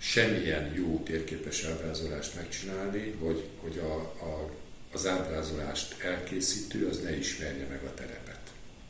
semmilyen 0.00 0.74
jó 0.74 1.02
térképes 1.04 1.64
ábrázolást 1.64 2.34
megcsinálni, 2.34 3.10
hogy, 3.10 3.48
hogy 3.60 3.78
a, 3.78 3.94
a, 4.00 4.50
az 4.92 5.06
ábrázolást 5.06 6.02
elkészítő 6.02 6.88
az 6.88 7.00
ne 7.00 7.16
ismerje 7.16 7.66
meg 7.66 7.82
a 7.82 7.94
terepet. 7.94 8.40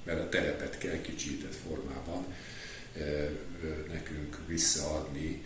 Mert 0.04 0.20
a 0.20 0.28
terepet 0.28 0.78
kell 0.78 1.00
kicsített 1.00 1.54
formában 1.54 2.26
e, 2.96 3.00
e, 3.00 3.30
nekünk 3.92 4.38
visszaadni 4.46 5.42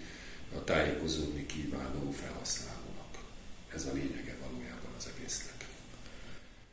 a 0.57 0.65
tájékozódni 0.65 1.47
kívánó 1.47 2.11
felhasználónak. 2.11 3.19
Ez 3.75 3.85
a 3.85 3.93
lényege 3.93 4.37
valójában 4.41 4.95
az 4.99 5.09
egésznek. 5.17 5.67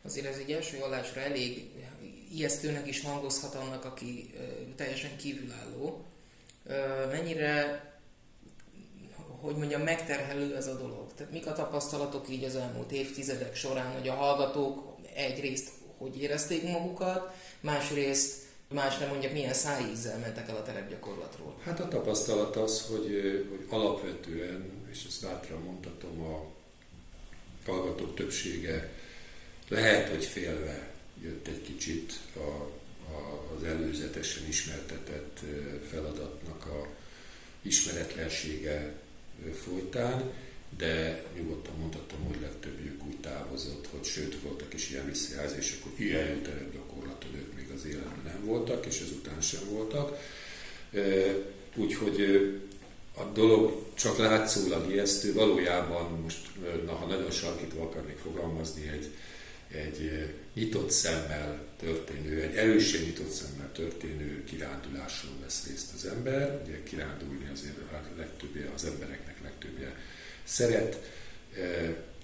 Azért 0.01 0.25
ez 0.25 0.37
egy 0.37 0.51
első 0.51 0.77
hallásra 0.77 1.21
elég 1.21 1.69
ijesztőnek 2.31 2.87
is 2.87 3.01
hangozhat 3.01 3.55
annak, 3.55 3.85
aki 3.85 4.33
teljesen 4.75 5.15
kívülálló. 5.15 6.05
Mennyire 7.11 7.90
hogy 9.41 9.55
mondjam, 9.55 9.81
megterhelő 9.81 10.55
ez 10.55 10.67
a 10.67 10.77
dolog. 10.77 11.13
Tehát 11.15 11.31
mik 11.31 11.47
a 11.47 11.53
tapasztalatok 11.53 12.29
így 12.29 12.43
az 12.43 12.55
elmúlt 12.55 12.91
évtizedek 12.91 13.55
során, 13.55 13.91
hogy 13.91 14.07
a 14.07 14.13
hallgatók 14.13 14.95
egyrészt 15.15 15.69
hogy 16.01 16.21
érezték 16.21 16.63
magukat, 16.63 17.35
másrészt 17.59 18.41
más 18.67 18.97
nem 18.97 19.09
mondjak, 19.09 19.31
milyen 19.31 19.53
szájízzel 19.53 20.17
mentek 20.17 20.49
el 20.49 20.55
a 20.55 20.63
terepgyakorlatról? 20.63 21.55
Hát 21.63 21.79
a 21.79 21.87
tapasztalat 21.87 22.55
az, 22.55 22.81
hogy, 22.81 23.07
hogy 23.49 23.65
alapvetően, 23.69 24.87
és 24.91 25.03
ezt 25.07 25.21
bátran 25.21 25.61
mondhatom, 25.61 26.21
a 26.21 26.45
hallgatók 27.65 28.15
többsége 28.15 28.93
lehet, 29.67 30.09
hogy 30.09 30.25
félve 30.25 30.91
jött 31.21 31.47
egy 31.47 31.61
kicsit 31.61 32.13
a, 32.35 32.39
a, 33.11 33.43
az 33.57 33.63
előzetesen 33.63 34.47
ismertetett 34.47 35.39
feladatnak 35.89 36.65
a 36.65 36.87
ismeretlensége 37.61 38.93
folytán, 39.53 40.31
de 40.77 41.23
nyugodtan 41.35 41.73
mondhatom, 41.79 42.19
hogy 42.27 42.41
legtöbbjük 42.41 43.05
úgy 43.05 43.17
távozott, 43.19 43.87
hogy 43.91 44.03
sőt 44.03 44.41
voltak 44.41 44.73
is 44.73 44.89
ilyen 44.89 45.05
visszajelzések, 45.05 45.83
hogy 45.83 46.05
ilyen 46.05 46.27
jó 46.27 46.41
terepgyakorlaton 46.41 47.35
ők 47.35 47.55
még 47.55 47.69
az 47.75 47.85
életben 47.85 48.23
nem 48.23 48.45
voltak, 48.45 48.85
és 48.85 49.01
ezután 49.01 49.41
sem 49.41 49.61
voltak. 49.69 50.17
Úgyhogy 51.75 52.21
a 53.15 53.23
dolog 53.23 53.85
csak 53.93 54.17
látszólag 54.17 54.91
ijesztő, 54.91 55.33
valójában 55.33 56.19
most, 56.23 56.47
na, 56.85 56.93
ha 56.93 57.05
nagyon 57.05 57.31
sarkítva 57.31 57.83
akarnék 57.83 58.17
fogalmazni, 58.17 58.87
egy, 58.87 59.09
egy 59.67 60.29
nyitott 60.53 60.91
szemmel 60.91 61.65
történő, 61.79 62.41
egy 62.41 62.55
erősen 62.55 63.01
nyitott 63.01 63.31
szemmel 63.31 63.71
történő 63.71 64.43
kiránduláson 64.43 65.31
vesz 65.41 65.67
részt 65.67 65.93
az 65.93 66.05
ember. 66.05 66.61
Ugye 66.65 66.83
kirándulni 66.83 67.49
azért 67.53 67.77
a 67.77 68.17
legtöbbje, 68.17 68.71
az 68.75 68.85
embereknek 68.85 69.30
legtöbbje 69.61 69.95
szeret, 70.43 70.97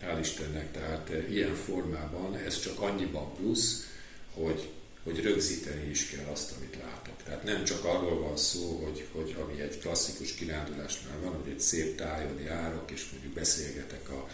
hál' 0.01 0.19
Istennek, 0.19 0.71
tehát 0.71 1.11
ilyen 1.29 1.55
formában 1.55 2.35
ez 2.35 2.59
csak 2.61 2.79
annyiban 2.79 3.33
plusz, 3.35 3.87
hogy, 4.33 4.69
hogy 5.03 5.21
rögzíteni 5.21 5.89
is 5.89 6.09
kell 6.09 6.25
azt, 6.25 6.53
amit 6.57 6.77
látok. 6.83 7.23
Tehát 7.23 7.43
nem 7.43 7.63
csak 7.63 7.83
arról 7.85 8.19
van 8.19 8.37
szó, 8.37 8.83
hogy, 8.83 9.05
hogy 9.11 9.35
ami 9.43 9.61
egy 9.61 9.79
klasszikus 9.79 10.33
kirándulásnál 10.33 11.19
van, 11.23 11.33
hogy 11.33 11.51
egy 11.51 11.59
szép 11.59 11.97
tájon 11.97 12.41
járok, 12.41 12.91
és 12.91 13.09
mondjuk 13.11 13.33
beszélgetek 13.33 14.09
a 14.09 14.29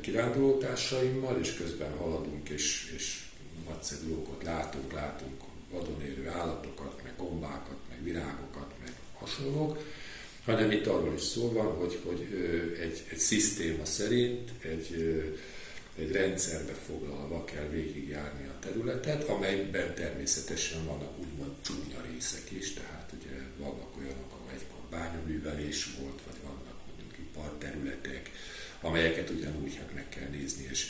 kirándulótársaimmal, 0.00 1.38
és 1.40 1.54
közben 1.54 1.96
haladunk, 1.96 2.48
és, 2.48 2.92
és 2.96 3.24
nagyszerű 3.68 4.14
látunk, 4.42 4.92
látunk 4.92 5.42
vadon 5.70 6.02
állatokat, 6.28 7.02
meg 7.02 7.12
gombákat, 7.16 7.78
meg 7.88 8.02
virágokat, 8.02 8.72
meg 8.80 8.92
hasonlók, 9.18 9.78
hanem 10.44 10.70
itt 10.70 10.86
arról 10.86 11.14
is 11.14 11.22
szó 11.22 11.52
van, 11.52 11.66
hogy, 11.66 11.98
hogy 12.04 12.26
egy, 12.80 13.02
egy 13.10 13.18
szisztéma 13.18 13.84
szerint, 13.84 14.50
egy, 14.60 15.22
egy 15.98 16.12
rendszerbe 16.12 16.72
foglalva 16.86 17.44
kell 17.44 17.68
végigjárni 17.68 18.46
a 18.46 18.58
területet, 18.60 19.28
amelyben 19.28 19.94
természetesen 19.94 20.86
vannak 20.86 21.18
úgymond 21.18 21.52
csúnya 21.60 22.04
részek 22.12 22.50
is, 22.50 22.72
tehát 22.72 23.12
ugye 23.20 23.36
vannak 23.58 23.96
olyanok, 23.98 24.32
ahol 24.32 24.50
egykor 24.52 24.80
bányaművelés 24.90 25.88
volt, 26.00 26.20
vagy 26.26 26.40
vannak 26.42 26.78
mondjuk 26.86 27.18
iparterületek, 27.18 28.30
amelyeket 28.80 29.30
ugyanúgy 29.30 29.74
hát 29.76 29.94
meg 29.94 30.08
kell 30.08 30.28
nézni 30.28 30.68
és 30.70 30.86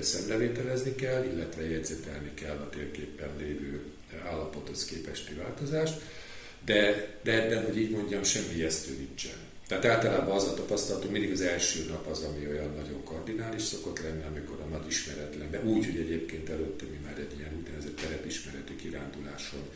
szemrevételezni 0.00 0.94
kell, 0.94 1.24
illetve 1.24 1.70
jegyzetelni 1.70 2.34
kell 2.34 2.56
a 2.56 2.70
térképen 2.70 3.36
lévő 3.38 3.82
állapothoz 4.24 4.84
képesti 4.84 5.34
változást, 5.34 6.00
de, 6.64 7.08
de, 7.22 7.48
de 7.48 7.60
hogy 7.60 7.78
így 7.78 7.90
mondjam, 7.90 8.22
semmi 8.22 8.54
ijesztő 8.54 8.92
nincsen. 8.98 9.36
Tehát 9.66 9.84
általában 9.84 10.36
az 10.36 10.44
a 10.44 10.54
tapasztalatunk, 10.54 11.12
mindig 11.12 11.32
az 11.32 11.40
első 11.40 11.84
nap 11.88 12.06
az, 12.06 12.22
ami 12.22 12.46
olyan 12.46 12.74
nagyon 12.76 13.04
kardinális 13.04 13.62
szokott 13.62 14.02
lenni, 14.02 14.22
amikor 14.22 14.60
a 14.60 14.76
nagy 14.76 14.86
ismeretlenbe, 14.88 15.60
úgy, 15.62 15.84
hogy 15.84 15.96
egyébként 15.96 16.48
előtte 16.48 16.84
mi 16.84 16.98
már 17.04 17.18
egy 17.18 17.38
ilyen 17.38 17.54
úgynevezett 17.58 17.96
terepismereti 17.96 18.76
kiránduláson 18.76 19.68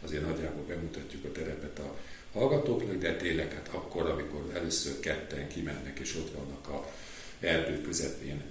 azért 0.00 0.26
nagyjából 0.26 0.64
bemutatjuk 0.64 1.24
a 1.24 1.32
terepet 1.32 1.78
a 1.78 1.96
hallgatóknak, 2.32 2.96
de 2.96 3.16
tényleg 3.16 3.52
hát 3.52 3.68
akkor, 3.72 4.06
amikor 4.06 4.50
először 4.54 5.00
ketten 5.00 5.48
kimennek 5.48 5.98
és 5.98 6.16
ott 6.16 6.32
vannak 6.34 6.68
a 6.68 6.92
erdő 7.40 7.80
közepén, 7.80 8.42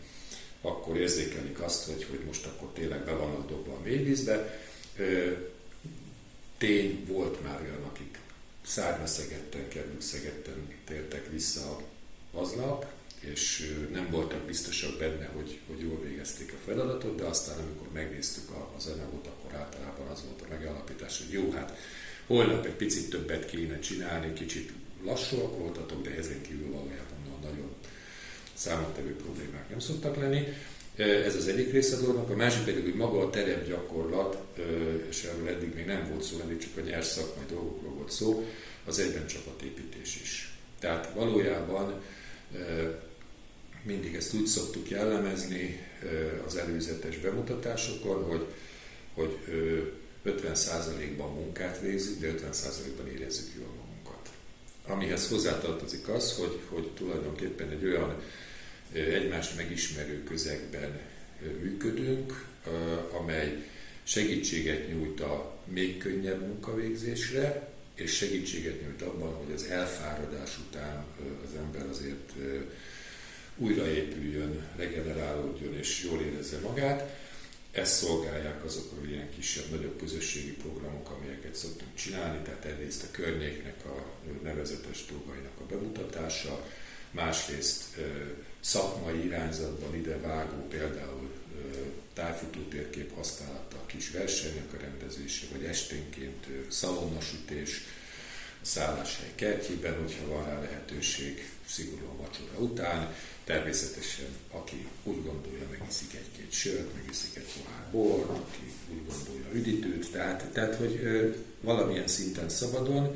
akkor 0.61 0.97
érzékelik 0.97 1.61
azt, 1.61 1.85
hogy, 1.85 2.05
hogy 2.09 2.19
most 2.25 2.45
akkor 2.45 2.69
tényleg 2.73 3.03
be 3.03 3.11
vannak 3.11 3.49
dobva 3.49 3.73
a 3.73 3.81
mélyvízbe. 3.83 4.59
Tény 6.59 7.05
volt 7.07 7.43
már 7.43 7.61
olyan, 7.61 7.83
akik 7.83 8.19
szárnya 8.65 9.05
szegetten, 9.07 9.67
kerül 9.67 10.01
szegetten 10.01 10.73
tértek 10.85 11.31
vissza 11.31 11.81
aznap, 12.31 12.85
és 13.19 13.75
nem 13.91 14.09
voltak 14.09 14.41
biztosak 14.41 14.97
benne, 14.97 15.25
hogy, 15.25 15.59
hogy 15.67 15.79
jól 15.79 16.01
végezték 16.03 16.53
a 16.53 16.63
feladatot, 16.65 17.15
de 17.15 17.23
aztán 17.23 17.57
amikor 17.57 17.87
megnéztük 17.93 18.49
az 18.77 18.85
anyagot, 18.85 19.27
akkor 19.27 19.53
általában 19.53 20.07
az 20.07 20.23
volt 20.25 20.41
a 20.41 20.53
megállapítás, 20.55 21.17
hogy 21.17 21.31
jó, 21.31 21.51
hát 21.51 21.77
holnap 22.27 22.65
egy 22.65 22.71
picit 22.71 23.09
többet 23.09 23.45
kéne 23.45 23.79
csinálni, 23.79 24.33
kicsit 24.33 24.71
lassúak 25.03 25.57
voltatok, 25.57 26.01
de 26.01 26.15
ezen 26.15 26.41
kívül 26.41 26.71
valójában 26.71 27.19
nagyon 27.41 27.75
számottevő 28.53 29.15
problémák 29.15 29.69
nem 29.69 29.79
szoktak 29.79 30.15
lenni. 30.15 30.47
Ez 30.99 31.35
az 31.35 31.47
egyik 31.47 31.71
része 31.71 31.95
a 31.95 31.99
dolognak, 31.99 32.29
a 32.29 32.35
másik 32.35 32.63
pedig, 32.63 32.83
hogy 32.83 32.95
maga 32.95 33.19
a 33.19 33.29
terepgyakorlat, 33.29 34.37
és 35.09 35.23
erről 35.23 35.47
eddig 35.47 35.73
még 35.75 35.85
nem 35.85 36.07
volt 36.09 36.23
szó, 36.23 36.39
eddig 36.39 36.57
csak 36.57 36.77
a 36.77 36.81
nyers 36.81 37.05
szakmai 37.05 37.45
dolgokról 37.49 37.93
volt 37.93 38.11
szó, 38.11 38.45
az 38.85 38.99
egyben 38.99 39.27
csapatépítés 39.27 40.19
is. 40.21 40.53
Tehát 40.79 41.13
valójában 41.13 42.01
mindig 43.83 44.15
ezt 44.15 44.33
úgy 44.33 44.45
szoktuk 44.45 44.89
jellemezni 44.89 45.87
az 46.45 46.55
előzetes 46.55 47.17
bemutatásokon, 47.17 48.23
hogy, 48.23 48.45
hogy 49.13 49.37
50%-ban 50.25 51.33
munkát 51.33 51.79
végzünk, 51.81 52.19
de 52.19 52.33
50%-ban 52.51 53.07
érezzük 53.07 53.49
jól 53.57 53.73
magunkat. 53.77 54.29
Amihez 54.87 55.27
hozzátartozik 55.27 56.07
az, 56.07 56.33
hogy, 56.33 56.59
hogy 56.69 56.89
tulajdonképpen 56.89 57.69
egy 57.69 57.85
olyan 57.85 58.21
egymást 58.93 59.55
megismerő 59.55 60.23
közegben 60.23 60.99
működünk, 61.61 62.45
amely 63.11 63.67
segítséget 64.03 64.87
nyújt 64.87 65.21
a 65.21 65.57
még 65.65 65.97
könnyebb 65.97 66.41
munkavégzésre, 66.41 67.67
és 67.95 68.15
segítséget 68.15 68.81
nyújt 68.81 69.01
abban, 69.01 69.33
hogy 69.33 69.53
az 69.53 69.63
elfáradás 69.63 70.57
után 70.57 71.05
az 71.45 71.55
ember 71.57 71.87
azért 71.89 72.33
újraépüljön, 73.57 74.67
regenerálódjon 74.75 75.77
és 75.77 76.03
jól 76.03 76.21
érezze 76.21 76.59
magát. 76.59 77.17
Ezt 77.71 77.93
szolgálják 77.93 78.63
azok 78.65 78.91
a 78.91 79.07
ilyen 79.07 79.29
kisebb, 79.35 79.69
nagyobb 79.69 79.99
közösségi 79.99 80.51
programok, 80.51 81.09
amelyeket 81.09 81.55
szoktunk 81.55 81.95
csinálni, 81.95 82.41
tehát 82.43 82.65
egyrészt 82.65 83.03
a 83.03 83.11
környéknek 83.11 83.85
a 83.85 84.13
nevezetes 84.43 85.05
dolgainak 85.05 85.59
a 85.59 85.65
bemutatása, 85.65 86.67
másrészt 87.11 87.83
szakmai 88.59 89.25
irányzatban 89.25 89.95
ide 89.95 90.17
vágó, 90.17 90.67
például 90.67 91.29
tájfutó 92.13 92.59
térkép 92.59 93.15
használata, 93.15 93.85
kis 93.85 94.11
versenyek 94.11 94.73
a 94.73 94.77
rendezése, 94.81 95.45
vagy 95.51 95.63
esténként 95.63 96.47
szalonnasütés, 96.67 97.81
szálláshely 98.61 99.31
kertjében, 99.35 99.99
hogyha 99.99 100.27
van 100.27 100.45
rá 100.45 100.59
lehetőség 100.59 101.51
szigorúan 101.65 102.17
vacsora 102.17 102.59
után. 102.59 103.15
Természetesen, 103.43 104.27
aki 104.51 104.87
úgy 105.03 105.23
gondolja, 105.23 105.67
megiszik 105.79 106.13
egy-két 106.13 106.51
sört, 106.51 106.95
megiszik 106.95 107.35
egy 107.35 107.47
pohár 107.57 107.91
bort, 107.91 108.29
aki 108.29 108.73
úgy 108.93 109.05
gondolja 109.07 109.51
üdítőt, 109.53 110.11
tehát, 110.11 110.45
tehát 110.53 110.75
hogy 110.75 110.99
valamilyen 111.61 112.07
szinten 112.07 112.49
szabadon, 112.49 113.15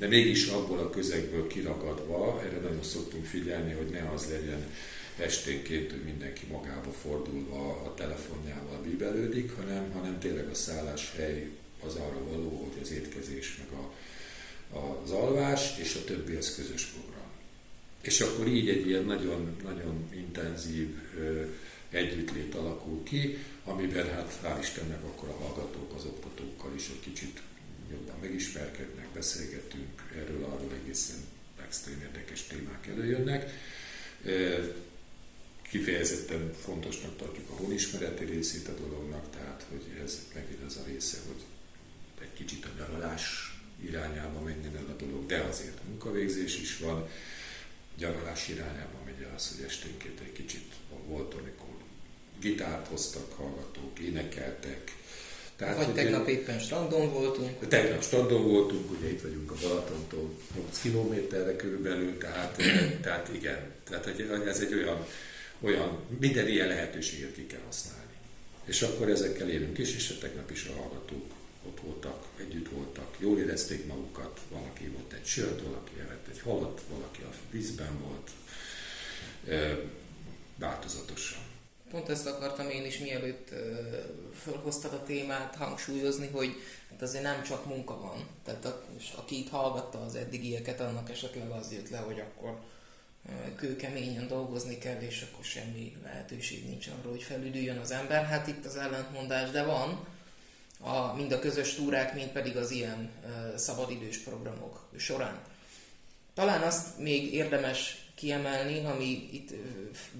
de 0.00 0.06
mégis 0.06 0.46
abból 0.46 0.78
a 0.78 0.90
közegből 0.90 1.46
kiragadva, 1.46 2.42
erre 2.44 2.60
nagyon 2.60 2.82
szoktunk 2.82 3.24
figyelni, 3.24 3.72
hogy 3.72 3.86
ne 3.86 4.10
az 4.14 4.26
legyen 4.30 4.66
esténként, 5.18 6.04
mindenki 6.04 6.46
magába 6.50 6.92
fordulva 6.92 7.82
a 7.84 7.94
telefonjával 7.94 8.80
bíbelődik, 8.82 9.56
hanem, 9.56 9.92
hanem 9.92 10.18
tényleg 10.18 10.48
a 10.48 10.54
szálláshely 10.54 11.50
az 11.86 11.94
arra 11.94 12.24
való, 12.30 12.70
hogy 12.72 12.82
az 12.82 12.90
étkezés, 12.90 13.58
meg 13.58 13.78
a, 13.78 15.02
az 15.04 15.10
alvás, 15.10 15.78
és 15.78 15.94
a 15.94 16.04
többi 16.04 16.34
az 16.34 16.54
közös 16.54 16.84
program. 16.84 17.30
És 18.00 18.20
akkor 18.20 18.46
így 18.48 18.68
egy 18.68 18.86
ilyen 18.86 19.04
nagyon, 19.04 19.56
nagyon 19.62 20.08
intenzív 20.14 20.88
ö, 21.18 21.42
együttlét 21.90 22.54
alakul 22.54 23.02
ki, 23.02 23.38
amiben 23.64 24.10
hát 24.10 24.38
hál' 24.44 24.60
Istennek 24.60 25.04
akkor 25.04 25.28
a 25.28 25.44
hallgatók 25.44 25.94
az 25.96 26.04
oktatókkal 26.04 26.72
is 26.76 26.88
egy 26.88 27.00
kicsit 27.00 27.40
jobban 27.90 28.18
megismerkednek, 28.20 29.08
beszélgetünk, 29.08 30.12
erről 30.16 30.44
arról 30.44 30.72
egészen 30.82 31.18
extrém 31.62 32.00
érdekes 32.00 32.42
témák 32.42 32.86
előjönnek. 32.86 33.50
Kifejezetten 35.62 36.54
fontosnak 36.54 37.16
tartjuk 37.16 37.50
a 37.50 37.54
honismereti 37.54 38.24
részét 38.24 38.68
a 38.68 38.74
dolognak, 38.74 39.30
tehát 39.30 39.66
hogy 39.68 40.00
ez 40.04 40.26
megint 40.34 40.62
az 40.66 40.76
a 40.76 40.84
része, 40.86 41.18
hogy 41.26 41.42
egy 42.20 42.32
kicsit 42.32 42.64
a 42.64 42.68
nyaralás 42.78 43.54
irányába 43.84 44.40
menjen 44.40 44.76
el 44.76 44.96
a 44.98 45.02
dolog, 45.02 45.26
de 45.26 45.38
azért 45.38 45.78
a 45.78 45.88
munkavégzés 45.88 46.60
is 46.60 46.78
van, 46.78 47.08
nyaralás 47.98 48.48
irányába 48.48 48.98
megy 49.04 49.26
az, 49.36 49.54
hogy 49.54 49.64
esténként 49.64 50.20
egy 50.20 50.32
kicsit 50.32 50.74
volt, 51.06 51.34
amikor 51.34 51.76
gitárt 52.40 52.86
hoztak 52.86 53.32
hallgatók, 53.32 53.98
énekeltek, 53.98 54.96
tehát, 55.60 55.76
Vagy 55.76 55.94
tegnap 55.94 56.28
éppen 56.28 56.58
strandon 56.58 57.12
voltunk. 57.12 57.68
Tegnap 57.68 58.02
strandon 58.02 58.48
voltunk, 58.48 58.90
ugye 58.90 59.10
itt 59.10 59.22
vagyunk 59.22 59.50
a 59.50 59.54
Balatontól 59.62 60.34
8 60.56 60.80
kilométerre 60.80 61.56
körülbelül, 61.56 62.18
tehát, 62.18 62.56
tehát 63.02 63.30
igen, 63.34 63.58
tehát 63.88 64.06
ez 64.46 64.60
egy 64.60 64.74
olyan, 64.74 65.06
olyan, 65.60 65.98
minden 66.18 66.48
ilyen 66.48 66.68
lehetőséget 66.68 67.34
ki 67.34 67.46
kell 67.46 67.60
használni. 67.66 68.12
És 68.64 68.82
akkor 68.82 69.08
ezekkel 69.08 69.50
élünk 69.50 69.78
is, 69.78 69.94
és 69.94 70.18
tegnap 70.20 70.50
is 70.50 70.64
a 70.64 70.80
hallgatók 70.80 71.24
ott 71.66 71.80
voltak, 71.80 72.24
együtt 72.36 72.68
voltak, 72.68 73.16
jól 73.18 73.38
érezték 73.38 73.86
magukat, 73.86 74.40
valaki 74.50 74.86
volt 74.86 75.12
egy 75.12 75.26
sört, 75.26 75.62
valaki 75.62 75.92
evett 76.00 76.26
egy 76.30 76.40
halat, 76.40 76.82
valaki 76.90 77.22
a 77.22 77.34
vízben 77.50 77.98
volt, 78.04 78.30
változatosan. 80.58 81.49
Pont 81.90 82.08
ezt 82.08 82.26
akartam 82.26 82.68
én 82.68 82.84
is 82.84 82.98
mielőtt 82.98 83.48
felhoztad 84.44 84.92
a 84.92 85.02
témát 85.02 85.54
hangsúlyozni, 85.54 86.28
hogy 86.32 86.54
hát 86.90 87.02
azért 87.02 87.22
nem 87.22 87.42
csak 87.42 87.66
munka 87.66 88.00
van. 88.00 88.26
Tehát 88.44 88.64
a, 88.64 88.84
és 88.98 89.12
aki 89.16 89.38
itt 89.38 89.48
hallgatta 89.48 90.00
az 90.00 90.14
eddigieket, 90.14 90.80
annak 90.80 91.10
esetleg 91.10 91.50
az 91.50 91.72
jött 91.72 91.90
le, 91.90 91.98
hogy 91.98 92.20
akkor 92.20 92.58
kőkeményen 93.56 94.28
dolgozni 94.28 94.78
kell, 94.78 95.00
és 95.00 95.26
akkor 95.30 95.44
semmi 95.44 95.96
lehetőség 96.02 96.64
nincs 96.64 96.86
arra, 96.86 97.10
hogy 97.10 97.22
felüdüljön 97.22 97.78
az 97.78 97.90
ember. 97.90 98.24
Hát 98.24 98.46
itt 98.46 98.64
az 98.64 98.76
ellentmondás, 98.76 99.50
de 99.50 99.64
van, 99.64 100.06
a, 100.80 101.14
mind 101.14 101.32
a 101.32 101.38
közös 101.38 101.74
túrák, 101.74 102.14
mind 102.14 102.28
pedig 102.28 102.56
az 102.56 102.70
ilyen 102.70 103.10
uh, 103.24 103.56
szabadidős 103.56 104.18
programok 104.18 104.88
során. 104.96 105.38
Talán 106.34 106.62
azt 106.62 106.98
még 106.98 107.34
érdemes 107.34 108.06
kiemelni, 108.14 108.84
ami 108.84 109.28
itt 109.32 109.50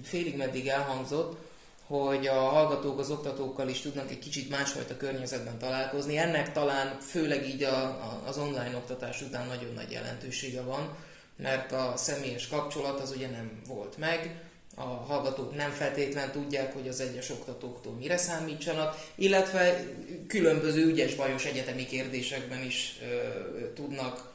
félig 0.03 0.35
meddig 0.35 0.67
elhangzott, 0.67 1.50
hogy 1.91 2.27
a 2.27 2.39
hallgatók 2.39 2.99
az 2.99 3.11
oktatókkal 3.11 3.69
is 3.69 3.81
tudnak 3.81 4.11
egy 4.11 4.19
kicsit 4.19 4.49
másfajta 4.49 4.97
környezetben 4.97 5.59
találkozni. 5.59 6.17
Ennek 6.17 6.51
talán 6.51 6.97
főleg 6.99 7.49
így 7.49 7.63
a, 7.63 7.83
a, 7.83 8.21
az 8.25 8.37
online 8.37 8.75
oktatás 8.75 9.21
után 9.21 9.47
nagyon 9.47 9.73
nagy 9.73 9.91
jelentősége 9.91 10.61
van, 10.61 10.95
mert 11.35 11.71
a 11.71 11.93
személyes 11.95 12.47
kapcsolat 12.47 12.99
az 12.99 13.11
ugye 13.11 13.29
nem 13.29 13.61
volt 13.67 13.97
meg, 13.97 14.41
a 14.75 14.81
hallgatók 14.81 15.55
nem 15.55 15.71
feltétlen 15.71 16.31
tudják, 16.31 16.73
hogy 16.73 16.87
az 16.87 16.99
egyes 16.99 17.29
oktatóktól 17.29 17.93
mire 17.93 18.17
számítsanak, 18.17 18.95
illetve 19.15 19.83
különböző 20.27 20.85
ügyes-bajos 20.85 21.45
egyetemi 21.45 21.85
kérdésekben 21.85 22.63
is 22.63 22.99
ö, 23.01 23.73
tudnak 23.73 24.31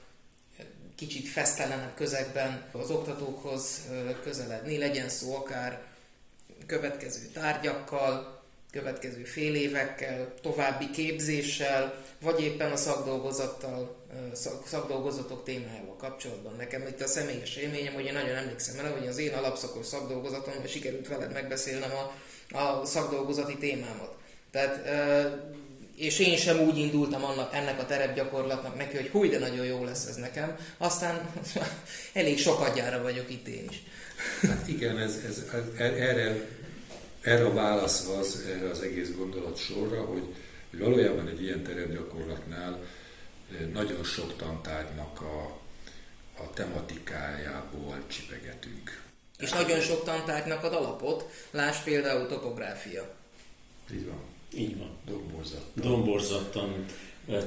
kicsit 0.97 1.29
fesztelenebb 1.29 1.95
közegben 1.95 2.65
az 2.73 2.91
oktatókhoz 2.91 3.81
közeledni, 4.23 4.79
legyen 4.79 5.09
szó 5.09 5.35
akár 5.35 5.96
következő 6.67 7.21
tárgyakkal, 7.33 8.43
következő 8.71 9.23
fél 9.25 9.55
évekkel, 9.55 10.35
további 10.43 10.91
képzéssel, 10.91 12.05
vagy 12.21 12.41
éppen 12.41 12.73
a 12.73 12.77
szakdolgozattal, 12.77 13.97
szakdolgozatok 14.65 15.45
témájával 15.45 15.97
kapcsolatban. 15.97 16.55
Nekem 16.57 16.87
itt 16.87 17.01
a 17.01 17.07
személyes 17.07 17.57
élményem, 17.57 17.95
hogy 17.95 18.05
én 18.05 18.13
nagyon 18.13 18.37
emlékszem 18.37 18.85
el, 18.85 18.93
hogy 18.93 19.07
az 19.07 19.19
én 19.19 19.33
alapszakos 19.33 19.87
szakdolgozatomban 19.87 20.67
sikerült 20.67 21.09
veled 21.09 21.33
megbeszélnem 21.33 21.91
a, 21.91 22.13
a 22.59 22.85
szakdolgozati 22.85 23.57
témámat. 23.57 24.17
Tehát 24.51 24.89
és 25.97 26.19
én 26.19 26.37
sem 26.37 26.61
úgy 26.61 26.79
indultam 26.79 27.25
annak, 27.25 27.55
ennek 27.55 27.79
a 27.79 27.87
terepgyakorlatnak 27.87 28.77
neki, 28.77 28.97
hogy 28.97 29.09
húj, 29.09 29.29
de 29.29 29.39
nagyon 29.39 29.65
jó 29.65 29.85
lesz 29.85 30.07
ez 30.07 30.17
nekem. 30.17 30.57
Aztán 30.79 31.31
elég 32.13 32.39
sokadjára 32.39 33.03
vagyok 33.03 33.31
itt 33.31 33.47
én 33.47 33.65
is. 33.69 33.83
Hát 34.49 34.69
igen, 34.69 34.99
ez, 34.99 35.21
ez, 35.29 35.45
erre, 35.79 36.49
erre 37.21 37.45
a 37.45 37.53
válasz 37.53 38.09
az, 38.09 38.45
erre 38.57 38.71
az 38.71 38.81
egész 38.81 39.11
gondolat 39.17 39.59
sorra, 39.59 40.05
hogy, 40.05 40.35
hogy 40.71 40.79
valójában 40.79 41.29
egy 41.29 41.43
ilyen 41.43 41.63
terepgyakorlatnál 41.63 42.85
eh, 43.53 43.67
nagyon 43.73 44.05
sok 44.05 44.37
tantárgynak 44.37 45.21
a, 45.21 45.61
a 46.43 46.51
tematikájából 46.55 48.03
csipegetünk. 48.07 49.05
És 49.39 49.51
nagyon 49.51 49.81
sok 49.81 50.05
tantárgynak 50.05 50.65
ad 50.65 50.73
alapot, 50.73 51.31
láss 51.51 51.79
például 51.79 52.27
topográfia. 52.27 53.15
Így 53.93 54.07
van. 54.07 54.36
Így 54.57 54.79
van. 54.79 54.89
Domborzattan. 55.07 55.91
Domborzattan 55.91 56.85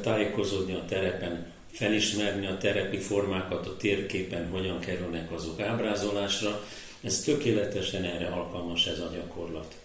tájékozódni 0.01 0.73
a 0.73 0.85
terepen, 0.85 1.51
felismerni 1.71 2.47
a 2.47 2.57
terepi 2.57 2.97
formákat 2.97 3.67
a 3.67 3.77
térképen, 3.77 4.49
hogyan 4.49 4.79
kerülnek 4.79 5.31
azok 5.31 5.61
ábrázolásra. 5.61 6.63
Ez 7.01 7.21
tökéletesen 7.21 8.03
erre 8.03 8.27
alkalmas 8.27 8.85
ez 8.85 8.99
a 8.99 9.11
gyakorlat. 9.13 9.75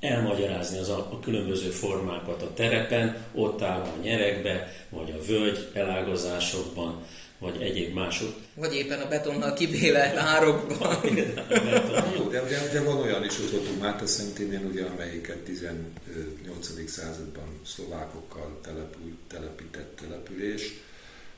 Elmagyarázni 0.00 0.78
az 0.78 0.88
a, 0.88 0.98
a 0.98 1.20
különböző 1.20 1.70
formákat 1.70 2.42
a 2.42 2.54
terepen, 2.54 3.24
ott 3.34 3.62
áll 3.62 3.80
a 3.80 4.02
nyerekbe, 4.02 4.72
vagy 4.88 5.10
a 5.10 5.24
völgy 5.26 5.68
elágazásokban, 5.72 7.04
vagy 7.38 7.62
egyéb 7.62 7.94
mások. 7.94 8.36
Vagy 8.54 8.74
éppen 8.74 9.00
a 9.00 9.08
betonnal 9.08 9.52
kibélelt 9.52 10.16
árokban. 10.16 10.96
Jó, 12.16 12.28
de, 12.30 12.40
de, 12.40 12.68
de, 12.72 12.82
van 12.82 12.96
olyan 12.96 13.24
is, 13.24 13.36
hogy 13.36 13.54
ott 13.54 13.80
Máta 13.80 14.06
Szentén, 14.06 14.66
ugye, 14.70 14.84
amelyiket 14.84 15.38
18. 15.38 16.90
században 16.90 17.60
szlovákokkal 17.66 18.58
települ, 18.62 19.16
telepített 19.28 19.96
település, 20.00 20.72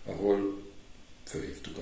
ahol 0.05 0.67
fölhívtuk 1.25 1.77
a, 1.79 1.81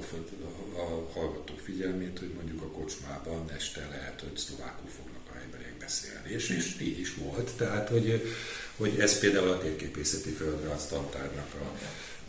a, 0.77 0.81
a 0.81 1.11
hallgatók 1.13 1.61
figyelmét, 1.61 2.19
hogy 2.19 2.31
mondjuk 2.37 2.63
a 2.63 2.67
kocsmában 2.67 3.51
este 3.57 3.89
lehet, 3.91 4.21
hogy 4.21 4.37
szlovákul 4.37 4.91
fognak 4.97 5.23
a 5.33 5.39
emberek 5.45 5.75
beszélni, 5.79 6.31
és, 6.31 6.49
és 6.49 6.81
így 6.81 6.99
is 6.99 7.15
volt. 7.15 7.51
Tehát, 7.57 7.89
hogy, 7.89 8.35
hogy 8.77 8.99
ez 8.99 9.19
például 9.19 9.51
a 9.51 9.59
térképészeti 9.59 10.31
földrajz 10.31 10.87
tantárnak 10.87 11.55
a, 11.55 11.79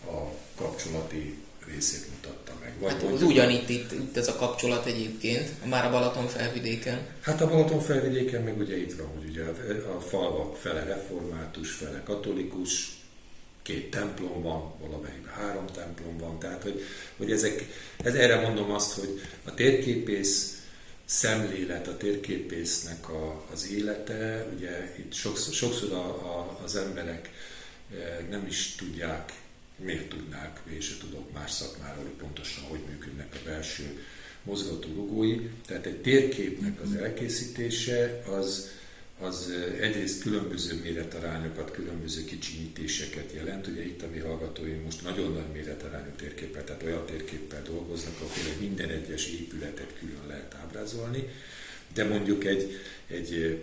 a 0.09 0.33
kapcsolati 0.55 1.37
részét 1.73 2.05
mutatta 2.09 2.53
meg. 2.61 2.73
Vagy 2.79 2.91
hát 2.91 3.03
az 3.03 3.21
ugyanitt 3.21 3.69
itt, 3.69 3.91
itt 3.91 4.17
ez 4.17 4.27
a 4.27 4.35
kapcsolat 4.35 4.85
egyébként, 4.85 5.65
már 5.65 5.85
a 5.85 5.89
Balaton 5.89 6.27
felvidéken. 6.27 6.99
Hát 7.21 7.41
a 7.41 7.47
Balaton 7.47 7.81
felvidéken 7.81 8.43
meg 8.43 8.57
ugye 8.57 8.77
itt 8.77 8.93
van, 8.93 9.07
hogy 9.07 9.29
ugye 9.29 9.43
a 9.95 9.99
falvak 9.99 10.55
fele 10.55 10.83
református, 10.83 11.71
fele 11.71 12.01
katolikus, 12.05 12.97
két 13.61 13.91
templom 13.91 14.41
van, 14.41 14.73
valamelyikben 14.79 15.33
három 15.33 15.65
templom 15.65 16.17
van, 16.17 16.39
tehát 16.39 16.63
hogy, 16.63 16.81
hogy 17.17 17.31
ezek, 17.31 17.67
ez, 18.03 18.15
erre 18.15 18.39
mondom 18.39 18.71
azt, 18.71 18.93
hogy 18.93 19.21
a 19.43 19.53
térképész 19.53 20.61
szemlélet, 21.05 21.87
a 21.87 21.97
térképésznek 21.97 23.09
a, 23.09 23.45
az 23.51 23.71
élete, 23.71 24.47
ugye 24.55 24.95
itt 24.97 25.13
sokszor, 25.13 25.53
sokszor 25.53 25.91
a, 25.91 26.07
a, 26.07 26.59
az 26.63 26.75
emberek 26.75 27.29
eh, 27.91 28.17
nem 28.29 28.45
is 28.47 28.75
tudják 28.75 29.33
miért 29.77 30.09
tudnák, 30.09 30.61
én 30.73 30.81
se 30.81 30.97
tudok 30.99 31.33
más 31.33 31.51
szakmáról, 31.51 32.03
hogy 32.03 32.11
pontosan 32.11 32.63
hogy 32.63 32.79
működnek 32.89 33.33
a 33.33 33.45
belső 33.45 34.03
mozgató 34.43 34.87
rugói. 34.95 35.49
Tehát 35.65 35.85
egy 35.85 36.01
térképnek 36.01 36.81
az 36.81 36.95
elkészítése 36.95 38.23
az, 38.25 38.71
az 39.19 39.53
egyrészt 39.79 40.21
különböző 40.21 40.79
méretarányokat, 40.83 41.71
különböző 41.71 42.23
kicsinyítéseket 42.23 43.31
jelent. 43.33 43.67
Ugye 43.67 43.85
itt 43.85 44.01
a 44.01 44.07
mi 44.13 44.19
hallgatóim 44.19 44.81
most 44.83 45.03
nagyon 45.03 45.33
nagy 45.33 45.51
méretarányú 45.53 46.11
térképpel, 46.15 46.63
tehát 46.63 46.83
olyan 46.83 47.05
térképpel 47.05 47.61
dolgoznak, 47.61 48.15
ahol 48.15 48.53
minden 48.59 48.89
egyes 48.89 49.27
épületet 49.27 49.93
külön 49.99 50.27
lehet 50.27 50.55
ábrázolni, 50.61 51.27
de 51.93 52.03
mondjuk 52.03 52.45
egy, 52.45 52.79
egy 53.07 53.61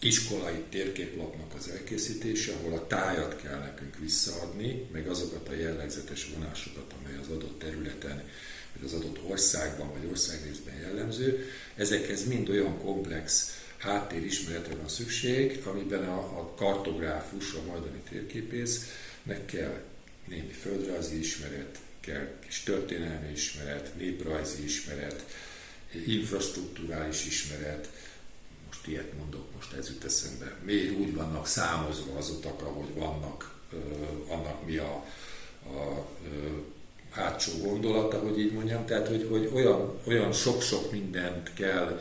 iskolai 0.00 0.62
térképlapnak 0.70 1.54
az 1.54 1.68
elkészítése, 1.68 2.52
ahol 2.52 2.72
a 2.72 2.86
tájat 2.86 3.42
kell 3.42 3.58
nekünk 3.58 3.98
visszaadni, 3.98 4.88
meg 4.92 5.08
azokat 5.08 5.48
a 5.48 5.54
jellegzetes 5.54 6.28
vonásokat, 6.34 6.94
amely 6.98 7.18
az 7.18 7.28
adott 7.28 7.58
területen, 7.58 8.22
vagy 8.76 8.84
az 8.84 8.92
adott 8.92 9.22
országban, 9.22 9.92
vagy 9.92 10.08
országrészben 10.10 10.74
jellemző, 10.74 11.48
ezekhez 11.76 12.26
mind 12.26 12.48
olyan 12.48 12.78
komplex 12.78 13.56
háttérismeretre 13.76 14.74
van 14.74 14.88
szükség, 14.88 15.60
amiben 15.64 16.08
a, 16.08 16.18
a 16.18 16.54
kartográfus, 16.56 17.52
a 17.52 17.62
majdani 17.66 18.02
térképésznek 18.10 19.44
kell 19.44 19.82
némi 20.28 20.52
földrajzi 20.52 21.18
ismeret, 21.18 21.78
kell 22.00 22.28
kis 22.46 22.62
történelmi 22.62 23.32
ismeret, 23.32 23.96
néprajzi 23.96 24.64
ismeret, 24.64 25.24
infrastruktúrális 26.06 27.26
ismeret, 27.26 27.88
most 28.84 28.96
ilyet 28.96 29.18
mondok, 29.18 29.54
most 29.54 29.72
ez 29.72 29.88
jut 29.88 30.04
eszembe. 30.04 30.56
Miért 30.64 30.98
úgy 30.98 31.14
vannak 31.14 31.46
számozva 31.46 32.18
az 32.18 32.30
utak, 32.30 32.62
ahogy 32.62 32.94
vannak, 32.94 33.54
annak 34.28 34.66
mi 34.66 34.76
a, 34.76 35.04
a 35.66 36.06
hátsó 37.10 37.52
gondolata, 37.62 38.18
hogy 38.18 38.38
így 38.38 38.52
mondjam. 38.52 38.86
Tehát, 38.86 39.08
hogy, 39.08 39.26
hogy 39.30 39.50
olyan, 39.54 39.98
olyan 40.06 40.32
sok-sok 40.32 40.92
mindent 40.92 41.52
kell 41.54 42.00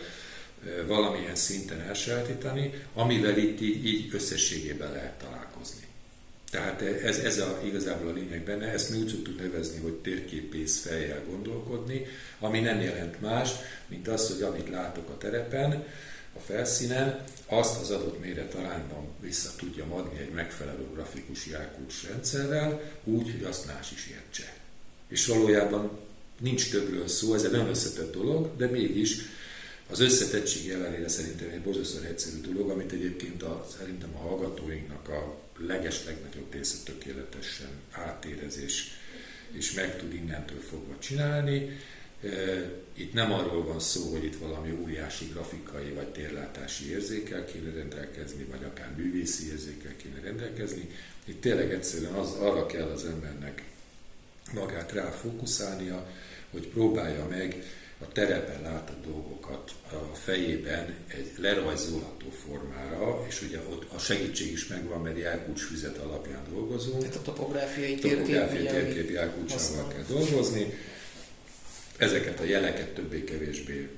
valamilyen 0.87 1.35
szinten 1.35 1.81
elsajátítani, 1.81 2.73
amivel 2.93 3.37
itt 3.37 3.61
így, 3.61 3.85
így 3.85 4.15
összességében 4.15 4.91
lehet 4.91 5.19
találkozni. 5.19 5.81
Tehát 6.51 6.81
ez, 6.81 7.17
ez 7.17 7.39
a, 7.39 7.59
igazából 7.63 8.09
a 8.09 8.13
lényeg 8.13 8.43
benne, 8.43 8.71
ezt 8.71 8.89
mi 8.89 8.97
úgy 8.97 9.07
szoktuk 9.07 9.39
nevezni, 9.39 9.79
hogy 9.79 9.93
térképész 9.93 10.81
fejjel 10.81 11.23
gondolkodni, 11.29 12.05
ami 12.39 12.59
nem 12.59 12.81
jelent 12.81 13.21
más, 13.21 13.49
mint 13.87 14.07
az, 14.07 14.31
hogy 14.31 14.41
amit 14.41 14.69
látok 14.69 15.09
a 15.09 15.17
terepen, 15.17 15.85
a 16.33 16.39
felszínen, 16.39 17.23
azt 17.45 17.81
az 17.81 17.89
adott 17.89 18.19
méret 18.19 18.53
arányban 18.53 19.07
vissza 19.19 19.51
tudja 19.57 19.85
adni 19.89 20.19
egy 20.19 20.31
megfelelő 20.31 20.87
grafikus 20.93 21.47
jelkulcs 21.47 22.07
rendszerrel, 22.07 22.81
úgy, 23.03 23.31
hogy 23.31 23.43
azt 23.43 23.65
más 23.65 23.91
is 23.91 24.07
értse. 24.07 24.53
És 25.07 25.25
valójában 25.25 25.99
nincs 26.39 26.71
többről 26.71 27.07
szó, 27.07 27.33
ez 27.33 27.43
egy 27.43 27.51
nem 27.51 27.67
összetett 27.67 28.13
dolog, 28.13 28.57
de 28.57 28.65
mégis 28.65 29.17
az 29.89 29.99
összetettség 29.99 30.69
ellenére 30.69 31.07
szerintem 31.07 31.49
egy 31.49 31.61
borzasztóan 31.61 32.03
egyszerű 32.03 32.41
dolog, 32.41 32.69
amit 32.69 32.91
egyébként 32.91 33.43
a, 33.43 33.67
szerintem 33.77 34.15
a 34.15 34.17
hallgatóinknak 34.17 35.09
a 35.09 35.37
leges 35.67 36.05
legnagyobb 36.05 36.53
része 36.53 36.77
tökéletesen 36.83 37.69
átérezés 37.91 38.91
és 39.51 39.73
meg 39.73 39.97
tud 39.97 40.13
innentől 40.13 40.59
fogva 40.69 40.93
csinálni. 40.99 41.69
Itt 42.93 43.13
nem 43.13 43.31
arról 43.31 43.63
van 43.63 43.79
szó, 43.79 44.11
hogy 44.11 44.23
itt 44.23 44.37
valami 44.37 44.77
óriási 44.81 45.25
grafikai 45.25 45.89
vagy 45.89 46.07
térlátási 46.07 46.89
érzékel 46.89 47.45
kéne 47.45 47.73
rendelkezni, 47.73 48.43
vagy 48.43 48.63
akár 48.63 48.91
művészi 48.97 49.49
érzékel 49.51 49.95
kéne 49.95 50.19
rendelkezni. 50.23 50.89
Itt 51.25 51.41
tényleg 51.41 51.71
egyszerűen 51.71 52.13
az, 52.13 52.31
arra 52.31 52.65
kell 52.65 52.87
az 52.87 53.05
embernek 53.05 53.63
magát 54.53 54.91
rá 54.91 55.09
fókuszálnia, 55.09 56.07
hogy 56.51 56.67
próbálja 56.67 57.27
meg 57.27 57.63
a 57.99 58.11
terepen 58.11 58.61
látott 58.61 59.05
dolgokat 59.05 59.71
a 59.91 60.15
fejében 60.15 60.95
egy 61.07 61.31
lerajzolható 61.37 62.29
formára, 62.45 63.25
és 63.27 63.41
ugye 63.41 63.59
ott 63.69 63.85
a 63.93 63.99
segítség 63.99 64.51
is 64.51 64.67
megvan, 64.67 65.01
mert 65.01 65.17
jelkulcsfüzet 65.17 65.97
alapján 65.97 66.43
dolgozunk. 66.51 66.99
Tehát 66.99 67.15
a 67.15 67.21
topográfiai 67.21 67.95
térkép, 67.95 68.17
topográfiai 68.17 68.65
térkép 68.65 69.09
jelkulcsával 69.09 69.87
kell 69.87 70.03
dolgozni. 70.07 70.73
Ezeket 71.97 72.39
a 72.39 72.43
jeleket 72.43 72.93
többé-kevésbé 72.93 73.89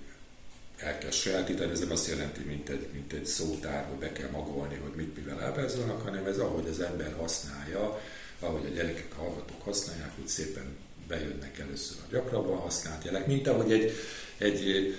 el 0.77 0.97
kell 0.97 1.11
sajátítani, 1.11 1.71
ez 1.71 1.79
nem 1.79 1.91
azt 1.91 2.09
jelenti, 2.09 2.43
mint 2.43 2.69
egy, 2.69 2.87
mint 2.93 3.13
egy 3.13 3.25
szótár, 3.25 3.85
hogy 3.85 3.97
be 3.97 4.11
kell 4.11 4.29
magolni, 4.29 4.75
hogy 4.75 4.95
mit 4.95 5.15
mivel 5.15 5.43
ábrázolnak, 5.43 6.01
hanem 6.01 6.25
ez 6.25 6.37
ahogy 6.37 6.67
az 6.67 6.79
ember 6.79 7.13
használja, 7.13 8.01
ahogy 8.39 8.65
a 8.65 8.75
gyerekek, 8.75 9.13
a 9.17 9.21
hallgatók 9.21 9.63
használják, 9.63 10.11
úgy 10.21 10.27
szépen 10.27 10.77
bejönnek 11.07 11.59
először 11.59 11.97
a 11.97 12.11
gyakrabban 12.11 12.57
használt 12.57 13.03
jelek, 13.03 13.27
mint 13.27 13.47
ahogy 13.47 13.71
egy, 13.71 13.91
egy, 14.37 14.95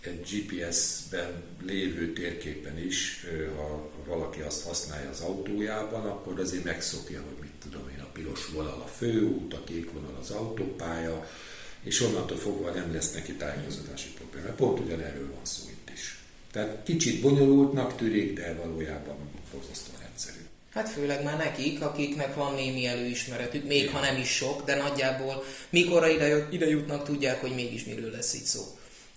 egy 0.00 0.20
GPS-ben 0.30 1.42
lévő 1.66 2.12
térképen 2.12 2.78
is, 2.78 3.26
ha 3.56 3.90
valaki 4.06 4.40
azt 4.40 4.66
használja 4.66 5.10
az 5.10 5.20
autójában, 5.20 6.06
akkor 6.06 6.40
azért 6.40 6.64
megszokja, 6.64 7.22
hogy 7.22 7.36
mit 7.40 7.60
tudom 7.62 7.88
én, 7.88 8.00
a 8.00 8.10
piros 8.12 8.46
vonal 8.46 8.80
a 8.80 8.86
főút, 8.86 9.54
a 9.54 9.64
kék 9.64 9.92
vonal 9.92 10.16
az 10.20 10.30
autópálya, 10.30 11.28
és 11.84 12.00
onnantól 12.00 12.36
fogva 12.36 12.70
nem 12.70 12.92
lesz 12.92 13.12
neki 13.12 13.32
tájékozódási 13.32 14.08
probléma. 14.08 14.54
Pont 14.54 14.80
ugyanerről 14.80 15.30
van 15.34 15.44
szó 15.44 15.62
itt 15.68 15.90
is. 15.94 16.18
Tehát 16.52 16.78
kicsit 16.84 17.20
bonyolultnak 17.20 17.96
tűnik, 17.96 18.32
de 18.32 18.54
valójában 18.54 19.16
borzasztóan 19.52 20.00
egyszerű. 20.12 20.38
Hát 20.70 20.88
főleg 20.88 21.22
már 21.22 21.36
nekik, 21.36 21.82
akiknek 21.82 22.34
van 22.34 22.54
némi 22.54 22.86
előismeretük, 22.86 23.66
még 23.66 23.90
ha 23.90 24.00
nem 24.00 24.16
is 24.16 24.28
sok, 24.28 24.64
de 24.64 24.76
nagyjából 24.76 25.44
mikor 25.70 26.08
ide, 26.08 26.48
ide 26.50 26.66
jutnak, 26.66 27.04
tudják, 27.04 27.40
hogy 27.40 27.54
mégis 27.54 27.84
miről 27.84 28.10
lesz 28.10 28.34
itt 28.34 28.44
szó. 28.44 28.62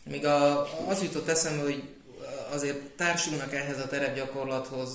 Míg 0.10 0.25
a, 0.25 0.62
az 0.88 1.01
jutott 1.01 1.27
eszembe, 1.27 1.63
hogy 1.63 1.84
azért 2.51 2.77
társulnak 2.95 3.53
ehhez 3.53 3.80
a 3.80 3.88
terepgyakorlathoz 3.88 4.89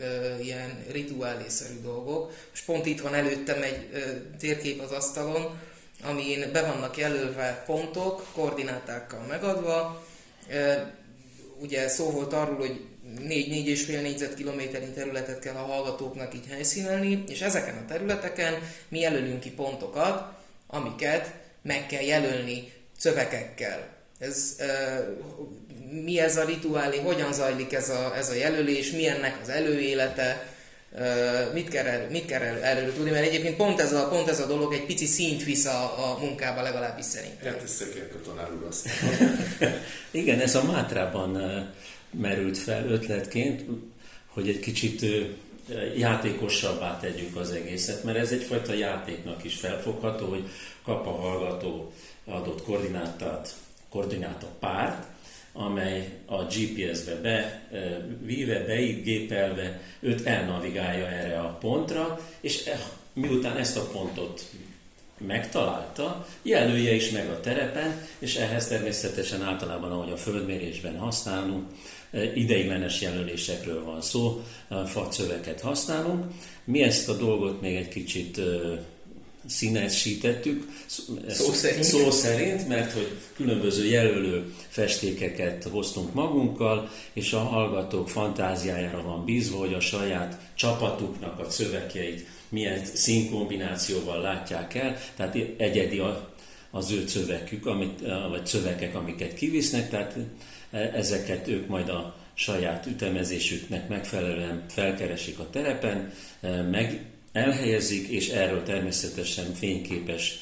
e, 0.00 0.38
ilyen 0.40 0.84
rituálészerű 0.90 1.80
dolgok. 1.82 2.32
És 2.52 2.60
pont 2.60 2.86
itt 2.86 3.00
van 3.00 3.14
előttem 3.14 3.62
egy 3.62 3.88
e, 3.92 3.98
térkép 4.38 4.80
az 4.80 4.90
asztalon, 4.90 5.58
amin 6.02 6.52
be 6.52 6.62
vannak 6.62 6.96
jelölve 6.96 7.62
pontok, 7.66 8.26
koordinátákkal 8.32 9.20
megadva. 9.28 10.04
Ugye 11.60 11.88
szó 11.88 12.10
volt 12.10 12.32
arról, 12.32 12.56
hogy 12.56 12.80
4-4,5 13.18 14.02
négyzetkilométernyi 14.02 14.92
területet 14.92 15.38
kell 15.38 15.54
a 15.54 15.66
hallgatóknak 15.66 16.34
így 16.34 16.46
helyszínelni, 16.50 17.24
és 17.28 17.40
ezeken 17.40 17.76
a 17.76 17.86
területeken 17.88 18.54
mi 18.88 18.98
jelölünk 18.98 19.40
ki 19.40 19.50
pontokat, 19.50 20.32
amiket 20.66 21.32
meg 21.62 21.86
kell 21.86 22.02
jelölni 22.02 22.72
szövegekkel. 22.98 23.88
Ez, 24.18 24.56
mi 26.04 26.18
ez 26.18 26.36
a 26.36 26.44
rituálé, 26.44 26.98
hogyan 26.98 27.32
zajlik 27.32 27.72
ez 27.72 27.88
a, 27.88 28.16
ez 28.16 28.30
a 28.30 28.34
jelölés, 28.34 28.90
mi 28.90 29.06
ennek 29.06 29.38
az 29.42 29.48
előélete, 29.48 30.51
mit 31.52 31.68
kell, 31.68 31.86
erről, 31.86 32.10
mit 32.10 32.24
kell 32.24 32.42
erről, 32.42 32.62
erről 32.62 32.94
tudni, 32.94 33.10
mert 33.10 33.26
egyébként 33.26 33.56
pont 33.56 33.80
ez, 33.80 33.92
a, 33.92 34.08
pont 34.08 34.28
ez 34.28 34.40
a 34.40 34.46
dolog 34.46 34.72
egy 34.72 34.84
pici 34.84 35.06
szint 35.06 35.44
visz 35.44 35.64
a, 35.64 35.82
a 35.82 36.18
munkába 36.18 36.62
legalábbis 36.62 37.04
szerintem. 37.04 37.52
Hát 37.52 37.62
ez 37.62 37.84
a 38.14 38.20
tanár 38.24 38.52
úr 38.52 38.66
azt. 38.68 38.88
Igen, 40.10 40.40
ez 40.40 40.54
a 40.54 40.64
Mátrában 40.64 41.38
merült 42.10 42.58
fel 42.58 42.88
ötletként, 42.88 43.64
hogy 44.26 44.48
egy 44.48 44.60
kicsit 44.60 45.04
játékosabbá 45.96 46.98
tegyük 47.00 47.36
az 47.36 47.50
egészet, 47.50 48.04
mert 48.04 48.18
ez 48.18 48.30
egyfajta 48.30 48.74
játéknak 48.74 49.44
is 49.44 49.54
felfogható, 49.54 50.26
hogy 50.26 50.48
kap 50.84 51.06
a 51.06 51.10
hallgató 51.10 51.92
adott 52.24 52.62
koordinátát, 52.62 53.54
koordináta 53.88 54.46
párt, 54.60 55.06
amely 55.52 56.08
a 56.26 56.42
GPS-be 56.42 57.14
be, 57.14 57.62
víve, 58.22 58.64
beigépelve 58.64 59.80
őt 60.00 60.26
elnavigálja 60.26 61.06
erre 61.06 61.38
a 61.38 61.58
pontra, 61.60 62.20
és 62.40 62.66
e, 62.66 62.78
miután 63.12 63.56
ezt 63.56 63.76
a 63.76 63.88
pontot 63.92 64.50
megtalálta, 65.26 66.26
jelölje 66.42 66.94
is 66.94 67.10
meg 67.10 67.28
a 67.28 67.40
terepen, 67.40 68.06
és 68.18 68.36
ehhez 68.36 68.68
természetesen 68.68 69.42
általában, 69.42 69.92
ahogy 69.92 70.12
a 70.12 70.16
földmérésben 70.16 70.98
használunk, 70.98 71.66
ideiglenes 72.34 73.00
jelölésekről 73.00 73.84
van 73.84 74.02
szó, 74.02 74.44
facöveket 74.86 75.60
használunk. 75.60 76.24
Mi 76.64 76.82
ezt 76.82 77.08
a 77.08 77.16
dolgot 77.16 77.60
még 77.60 77.76
egy 77.76 77.88
kicsit 77.88 78.40
színesítettük, 79.46 80.68
szó 81.28 81.52
szerint. 81.52 81.84
szó 81.84 82.10
szerint, 82.10 82.68
mert 82.68 82.92
hogy 82.92 83.18
különböző 83.34 83.86
jelölő 83.86 84.54
festékeket 84.68 85.64
hoztunk 85.64 86.14
magunkkal, 86.14 86.90
és 87.12 87.32
a 87.32 87.38
hallgatók 87.38 88.08
fantáziájára 88.08 89.02
van 89.02 89.24
bízva, 89.24 89.58
hogy 89.58 89.74
a 89.74 89.80
saját 89.80 90.40
csapatuknak 90.54 91.38
a 91.38 91.50
szövegeit 91.50 92.26
milyen 92.48 92.84
színkombinációval 92.84 94.20
látják 94.20 94.74
el, 94.74 94.96
tehát 95.16 95.36
egyedi 95.56 95.98
a, 95.98 96.34
az 96.70 96.90
ő 96.90 97.06
szövegük, 97.06 97.66
amit, 97.66 98.00
vagy 98.30 98.46
szövegek, 98.46 98.94
amiket 98.94 99.34
kivisznek, 99.34 99.90
tehát 99.90 100.16
e, 100.70 100.78
ezeket 100.78 101.48
ők 101.48 101.68
majd 101.68 101.88
a 101.88 102.16
saját 102.34 102.86
ütemezésüknek 102.86 103.88
megfelelően 103.88 104.64
felkeresik 104.68 105.38
a 105.38 105.50
terepen, 105.50 106.12
e, 106.40 106.62
meg 106.62 107.11
elhelyezik, 107.32 108.08
és 108.08 108.28
erről 108.28 108.62
természetesen 108.62 109.54
fényképes 109.54 110.38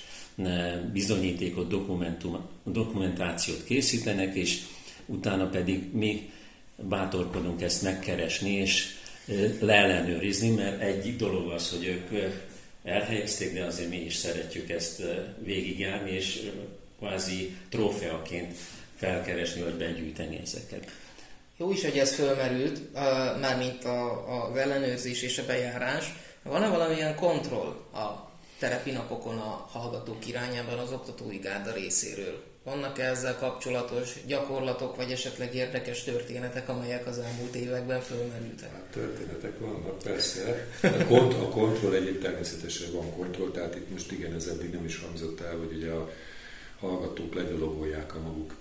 bizonyítékot, 0.92 1.68
dokumentum, 1.68 2.48
dokumentációt 2.64 3.64
készítenek, 3.64 4.34
és 4.34 4.58
utána 5.06 5.48
pedig 5.48 5.92
mi 5.92 6.30
bátorkodunk 6.76 7.62
ezt 7.62 7.82
megkeresni, 7.82 8.50
és 8.50 8.86
leellenőrizni, 9.60 10.50
mert 10.50 10.80
egyik 10.80 11.16
dolog 11.16 11.50
az, 11.50 11.70
hogy 11.70 11.84
ők 11.84 12.32
elhelyezték, 12.84 13.54
de 13.54 13.64
azért 13.64 13.90
mi 13.90 14.00
is 14.00 14.14
szeretjük 14.14 14.70
ezt 14.70 15.02
végigjárni, 15.44 16.10
és 16.10 16.50
kvázi 16.98 17.56
trófeaként 17.68 18.54
felkeresni, 18.96 19.62
vagy 19.62 19.74
begyűjteni 19.74 20.40
ezeket. 20.42 20.90
Jó 21.56 21.72
is, 21.72 21.84
hogy 21.84 21.98
ez 21.98 22.14
fölmerült, 22.14 22.92
mármint 23.40 23.84
az 23.84 24.56
ellenőrzés 24.56 25.22
és 25.22 25.38
a 25.38 25.46
bejárás. 25.46 26.04
Van-e 26.42 26.68
valamilyen 26.68 27.14
kontroll 27.14 27.68
a 27.92 28.30
terepi 28.58 28.90
napokon 28.90 29.38
a 29.38 29.68
hallgatók 29.70 30.28
irányában 30.28 30.78
az 30.78 30.92
oktatói 30.92 31.36
gárda 31.36 31.72
részéről? 31.72 32.44
Vannak 32.64 32.98
-e 32.98 33.04
ezzel 33.04 33.36
kapcsolatos 33.36 34.16
gyakorlatok, 34.26 34.96
vagy 34.96 35.12
esetleg 35.12 35.54
érdekes 35.54 36.04
történetek, 36.04 36.68
amelyek 36.68 37.06
az 37.06 37.18
elmúlt 37.18 37.54
években 37.54 38.00
fölmerültek? 38.00 38.72
Hát 38.72 38.82
történetek 38.82 39.58
vannak, 39.58 39.98
persze. 39.98 40.68
A, 40.82 41.04
kont- 41.08 41.34
a 41.34 41.48
kontroll 41.48 41.94
egyéb 41.94 42.22
természetesen 42.22 42.92
van 42.92 43.12
kontroll, 43.16 43.50
tehát 43.50 43.74
itt 43.74 43.90
most 43.90 44.12
igen, 44.12 44.34
ez 44.34 44.46
eddig 44.46 44.70
nem 44.70 44.84
is 44.84 44.98
hangzott 44.98 45.40
el, 45.40 45.56
hogy 45.56 45.76
ugye 45.76 45.90
a 45.90 46.10
hallgatók 46.78 47.34
legyalogolják 47.34 48.14
a 48.14 48.20
maguk 48.20 48.54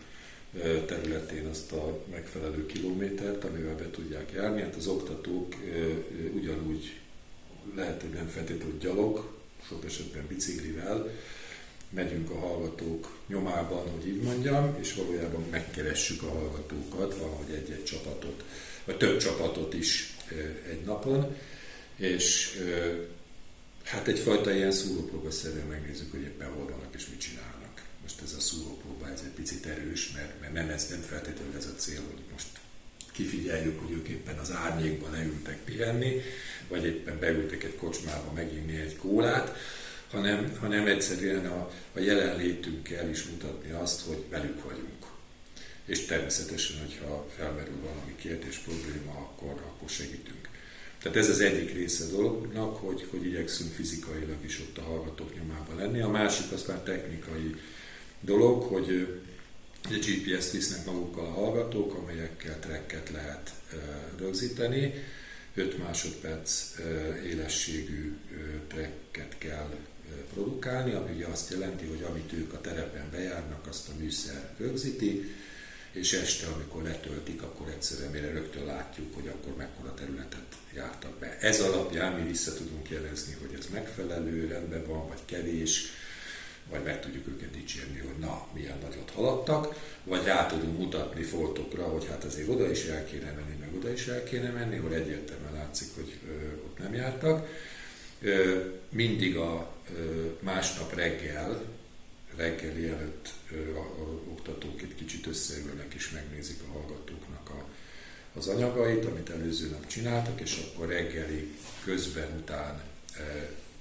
területén 0.86 1.46
azt 1.46 1.72
a 1.72 1.98
megfelelő 2.12 2.66
kilométert, 2.66 3.44
amivel 3.44 3.76
be 3.76 3.90
tudják 3.90 4.32
járni. 4.32 4.62
Hát 4.62 4.76
az 4.76 4.88
oktatók 4.88 5.56
ugyanúgy 6.34 7.00
lehet, 7.76 8.02
hogy 8.02 8.10
nem 8.10 8.28
feltétlenül 8.28 8.78
gyalog, 8.78 9.38
sok 9.68 9.86
esetben 9.86 10.28
biciklivel, 10.28 11.10
megyünk 11.90 12.30
a 12.30 12.40
hallgatók 12.40 13.18
nyomában, 13.28 13.90
hogy 13.90 14.08
így 14.08 14.22
mondjam, 14.22 14.78
és 14.80 14.94
valójában 14.94 15.46
megkeressük 15.50 16.24
a 16.24 16.30
hallgatókat, 16.30 17.18
valahogy 17.18 17.54
egy-egy 17.54 17.84
csapatot, 17.84 18.44
vagy 18.86 18.98
több 18.98 19.18
csapatot 19.18 19.74
is 19.74 20.18
egy 20.70 20.82
napon, 20.86 21.36
és 21.96 22.60
hát 23.84 24.08
egyfajta 24.08 24.54
ilyen 24.54 24.72
szúrópróbaszerűen 24.72 25.68
megnézzük, 25.68 26.12
hogy 26.12 26.22
éppen 26.22 26.52
hol 26.52 26.64
vannak 26.64 26.94
és 26.96 27.08
mit 27.10 27.20
csinálnak. 27.20 27.84
Most 28.02 28.22
ez 28.22 28.34
a 28.38 28.40
szúrópróba, 28.40 29.10
ez 29.10 29.22
egy 29.26 29.32
picit 29.32 29.66
erős, 29.66 30.12
mert, 30.12 30.40
mert 30.40 30.54
nem, 30.54 30.70
ez, 30.70 30.90
nem 30.90 31.02
feltétlenül 31.02 31.56
ez 31.58 31.66
a 31.66 31.80
cél, 31.80 32.02
hogy 32.10 32.22
most 32.32 32.48
kifigyeljük, 33.20 33.80
hogy 33.80 33.92
ők 33.92 34.08
éppen 34.08 34.38
az 34.38 34.52
árnyékban 34.52 35.12
leültek 35.12 35.58
pihenni, 35.58 36.22
vagy 36.68 36.86
éppen 36.86 37.20
beültek 37.20 37.64
egy 37.64 37.76
kocsmába 37.76 38.32
meginni 38.32 38.76
egy 38.76 38.98
kólát, 38.98 39.58
hanem, 40.12 40.58
hanem 40.60 40.88
egyszerűen 40.88 41.46
a, 41.46 41.72
a 41.94 42.00
jelenlétünkkel 42.00 43.10
is 43.10 43.24
mutatni 43.24 43.72
azt, 43.72 44.02
hogy 44.02 44.24
velük 44.30 44.64
vagyunk. 44.64 45.06
És 45.86 46.06
természetesen, 46.06 46.80
hogyha 46.80 47.28
felmerül 47.38 47.80
valami 47.84 48.16
kérdés, 48.16 48.58
probléma, 48.58 49.12
akkor, 49.12 49.52
akkor 49.52 49.90
segítünk. 49.90 50.50
Tehát 51.02 51.18
ez 51.18 51.30
az 51.30 51.40
egyik 51.40 51.74
része 51.74 52.04
a 52.04 52.16
dolognak, 52.16 52.76
hogy, 52.76 53.08
hogy 53.10 53.26
igyekszünk 53.26 53.74
fizikailag 53.74 54.46
is 54.46 54.60
ott 54.60 54.78
a 54.78 54.82
hallgatók 54.82 55.36
nyomában 55.36 55.76
lenni. 55.76 56.02
A 56.02 56.10
másik 56.10 56.52
az 56.52 56.66
már 56.68 56.78
technikai 56.78 57.56
dolog, 58.22 58.64
hogy 58.64 59.20
a 59.84 59.88
GPS-t 59.88 60.52
visznek 60.52 60.86
magukkal 60.86 61.26
a 61.26 61.32
hallgatók, 61.32 61.94
amelyekkel 61.94 62.60
tracket 62.60 63.10
lehet 63.10 63.52
rögzíteni. 64.18 64.94
5 65.54 65.78
másodperc 65.78 66.76
élességű 67.26 68.18
tracket 68.68 69.38
kell 69.38 69.76
produkálni, 70.34 70.94
ami 70.94 71.16
ugye 71.16 71.26
azt 71.26 71.52
jelenti, 71.52 71.86
hogy 71.86 72.04
amit 72.10 72.34
ők 72.34 72.54
a 72.54 72.62
terepen 72.62 73.10
bejárnak, 73.12 73.68
azt 73.68 73.90
a 73.90 73.92
műszer 74.00 74.50
rögzíti, 74.58 75.36
és 75.92 76.14
este, 76.14 76.48
amikor 76.48 76.84
letöltik, 76.84 77.42
akkor 77.42 77.68
egyszerűen 77.68 78.12
mire 78.12 78.32
rögtön 78.32 78.66
látjuk, 78.66 79.16
hogy 79.16 79.28
akkor 79.28 79.56
mekkora 79.56 79.94
területet 79.94 80.46
jártak 80.76 81.20
be. 81.20 81.38
Ez 81.40 81.60
alapján 81.60 82.20
mi 82.20 82.28
vissza 82.28 82.54
tudunk 82.54 82.90
jelezni, 82.90 83.38
hogy 83.42 83.58
ez 83.60 83.66
megfelelő, 83.74 84.48
rendben 84.48 84.86
van, 84.86 85.08
vagy 85.08 85.22
kevés, 85.26 85.86
vagy 86.70 86.84
meg 86.84 87.02
tudjuk 87.02 87.28
őket 87.28 87.52
dicsérni, 87.52 88.00
hogy 88.00 88.18
na, 88.20 88.48
milyen 88.54 88.78
nagyot 88.82 89.10
haladtak, 89.10 89.76
vagy 90.04 90.24
rá 90.24 90.46
tudunk 90.46 90.78
mutatni 90.78 91.24
foltokra, 91.24 91.84
hogy 91.84 92.08
hát 92.08 92.24
azért 92.24 92.48
oda 92.48 92.72
is 92.72 92.84
el 92.84 93.06
kéne 93.06 93.32
menni, 93.32 93.56
meg 93.60 93.76
oda 93.76 93.92
is 93.92 94.08
el 94.08 94.24
kéne 94.24 94.50
menni, 94.50 94.78
hogy 94.78 94.94
egyértelműen 94.94 95.54
látszik, 95.54 95.88
hogy 95.96 96.18
ö, 96.28 96.54
ott 96.66 96.80
nem 96.80 96.94
jártak. 96.94 97.48
Ö, 98.22 98.60
mindig 98.90 99.38
a 99.38 99.72
ö, 99.96 100.26
másnap 100.40 100.96
reggel, 100.96 101.62
reggeli 102.36 102.88
előtt 102.88 103.30
ö, 103.52 103.76
a, 103.76 103.82
a 103.82 104.22
oktatók 104.30 104.82
egy 104.82 104.96
kicsit 104.96 105.28
összeülnek 105.28 105.94
és 105.94 106.10
megnézik 106.10 106.60
a 106.68 106.72
hallgatóknak 106.72 107.50
a, 107.50 107.66
az 108.34 108.48
anyagait, 108.48 109.06
amit 109.06 109.30
előző 109.30 109.70
nap 109.70 109.88
csináltak, 109.88 110.42
és 110.42 110.62
akkor 110.68 110.88
reggeli 110.88 111.56
közben, 111.84 112.38
után 112.38 112.82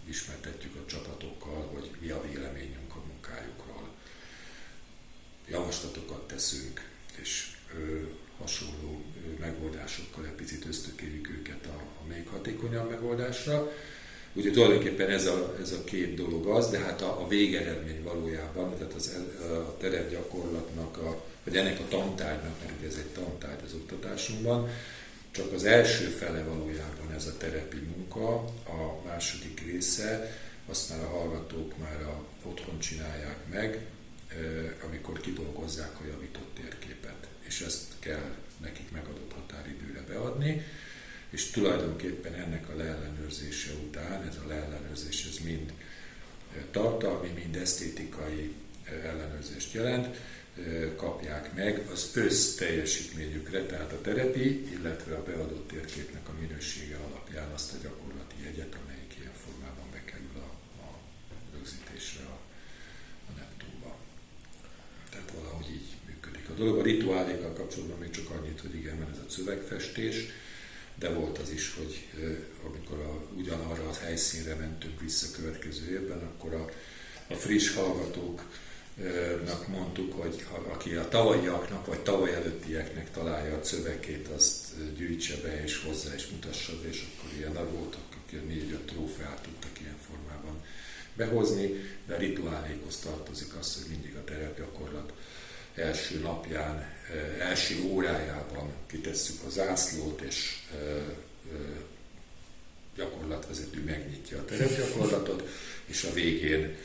ismertetjük 0.08 0.74
a 0.76 0.86
csapatokkal, 0.86 1.70
hogy 1.74 1.90
mi 2.00 2.10
a 2.10 2.22
véleményünk 2.30 2.94
a 2.94 3.02
munkájukról. 3.06 3.88
Javaslatokat 5.48 6.26
teszünk, 6.26 6.90
és 7.20 7.56
ö, 7.74 8.00
hasonló 8.38 9.02
ö, 9.16 9.40
megoldásokkal 9.40 10.24
egy 10.24 10.30
picit 10.32 10.66
ösztökéljük 10.66 11.28
őket 11.28 11.66
a, 11.66 11.82
a 12.02 12.06
még 12.08 12.28
hatékonyabb 12.28 12.90
megoldásra. 12.90 13.72
Úgyhogy 14.32 14.52
tulajdonképpen 14.52 15.10
ez 15.10 15.26
a, 15.26 15.56
ez 15.60 15.72
a 15.72 15.84
két 15.84 16.14
dolog 16.14 16.46
az, 16.46 16.70
de 16.70 16.78
hát 16.78 17.02
a, 17.02 17.20
a 17.22 17.28
végeredmény 17.28 18.02
valójában, 18.02 18.76
tehát 18.76 18.92
az, 18.92 19.16
a 19.40 19.76
terepgyakorlatnak, 19.76 20.96
a, 20.96 21.22
vagy 21.44 21.56
ennek 21.56 21.80
a 21.80 21.88
tantárgynak, 21.88 22.54
mert 22.64 22.84
ez 22.84 22.94
egy 22.94 23.22
tantárgy 23.22 23.64
az 23.64 23.72
oktatásunkban, 23.72 24.68
csak 25.38 25.52
az 25.52 25.64
első 25.64 26.04
fele 26.04 26.42
valójában 26.42 27.12
ez 27.14 27.26
a 27.26 27.36
terepi 27.36 27.76
munka, 27.76 28.34
a 28.64 29.02
második 29.04 29.60
része, 29.64 30.36
azt 30.66 30.90
már 30.90 31.04
a 31.04 31.08
hallgatók 31.08 31.78
már 31.78 32.02
a, 32.02 32.24
otthon 32.42 32.78
csinálják 32.78 33.36
meg, 33.50 33.86
amikor 34.84 35.20
kidolgozzák 35.20 36.00
a 36.00 36.06
javított 36.06 36.54
térképet. 36.54 37.26
És 37.40 37.60
ezt 37.60 37.84
kell 37.98 38.34
nekik 38.60 38.90
megadott 38.90 39.32
határidőre 39.32 40.04
beadni, 40.08 40.62
és 41.30 41.50
tulajdonképpen 41.50 42.34
ennek 42.34 42.68
a 42.68 42.76
leellenőrzése 42.76 43.70
után, 43.86 44.26
ez 44.26 44.36
a 44.44 44.48
leellenőrzés 44.48 45.26
ez 45.30 45.44
mind 45.44 45.72
tartalmi, 46.70 47.28
mind 47.28 47.56
esztétikai 47.56 48.54
ellenőrzést 49.04 49.72
jelent, 49.72 50.16
kapják 50.96 51.54
meg 51.54 51.88
az 51.92 52.10
összteljesítményükre, 52.14 53.66
tehát 53.66 53.92
a 53.92 54.00
terepi, 54.00 54.70
illetve 54.70 55.14
a 55.14 55.22
beadott 55.22 55.68
térképnek 55.68 56.28
a 56.28 56.32
minősége 56.40 56.96
alapján 56.96 57.52
azt 57.52 57.72
a 57.72 57.76
gyakorlati 57.82 58.34
jegyet, 58.44 58.76
amelyik 58.82 59.14
ilyen 59.18 59.32
formában 59.44 59.90
bekerül 59.92 60.36
a, 60.36 60.50
a 60.82 60.98
rögzítésre 61.54 62.24
a, 62.24 62.38
a 63.28 63.32
Neptunba. 63.38 63.96
Tehát 65.10 65.32
valahogy 65.34 65.70
így 65.70 65.90
működik 66.06 66.48
a 66.48 66.52
dolog. 66.52 66.78
A 66.78 66.82
rituálékkal 66.82 67.52
kapcsolatban 67.52 67.98
még 67.98 68.10
csak 68.10 68.30
annyit, 68.30 68.60
hogy 68.60 68.74
igen, 68.74 68.96
mert 68.96 69.10
ez 69.10 69.22
a 69.26 69.30
szövegfestés, 69.30 70.24
de 70.94 71.08
volt 71.12 71.38
az 71.38 71.50
is, 71.50 71.74
hogy 71.74 72.08
amikor 72.66 72.98
a, 72.98 73.22
ugyanarra 73.36 73.88
a 73.88 73.94
helyszínre 73.94 74.54
mentünk 74.54 75.00
vissza 75.00 75.26
következő 75.36 75.90
évben, 75.90 76.18
akkor 76.18 76.54
a, 76.54 76.70
a 77.28 77.34
friss 77.34 77.74
hallgatók 77.74 78.42
nak 79.44 79.68
mondtuk, 79.68 80.20
hogy 80.20 80.44
ha, 80.50 80.56
aki 80.72 80.94
a 80.94 81.08
tavalyiaknak 81.08 81.86
vagy 81.86 82.00
tavaly 82.00 82.34
előttieknek 82.34 83.10
találja 83.10 83.56
a 83.56 83.64
szövegét, 83.64 84.28
azt 84.28 84.56
gyűjtse 84.96 85.36
be 85.42 85.62
és 85.62 85.82
hozzá 85.84 86.14
és 86.14 86.26
mutassa 86.26 86.72
és 86.90 87.04
akkor 87.06 87.38
ilyen 87.38 87.52
voltak, 87.52 88.00
akik 88.10 88.46
négy-öt 88.46 88.86
trófeát 88.86 89.42
tudtak 89.42 89.80
ilyen 89.80 89.98
formában 90.06 90.64
behozni, 91.14 91.70
de 92.06 92.16
rituálékhoz 92.16 92.96
tartozik 92.96 93.56
az, 93.58 93.74
hogy 93.74 93.90
mindig 93.90 94.16
a 94.16 94.24
terepgyakorlat 94.24 95.12
első 95.74 96.18
napján, 96.18 96.92
első 97.38 97.82
órájában 97.82 98.72
kitesszük 98.86 99.42
a 99.46 99.50
zászlót, 99.50 100.20
és 100.20 100.58
gyakorlatvezető 102.96 103.82
megnyitja 103.84 104.38
a 104.38 104.44
terepgyakorlatot, 104.44 105.48
és 105.86 106.04
a 106.04 106.12
végén 106.12 106.76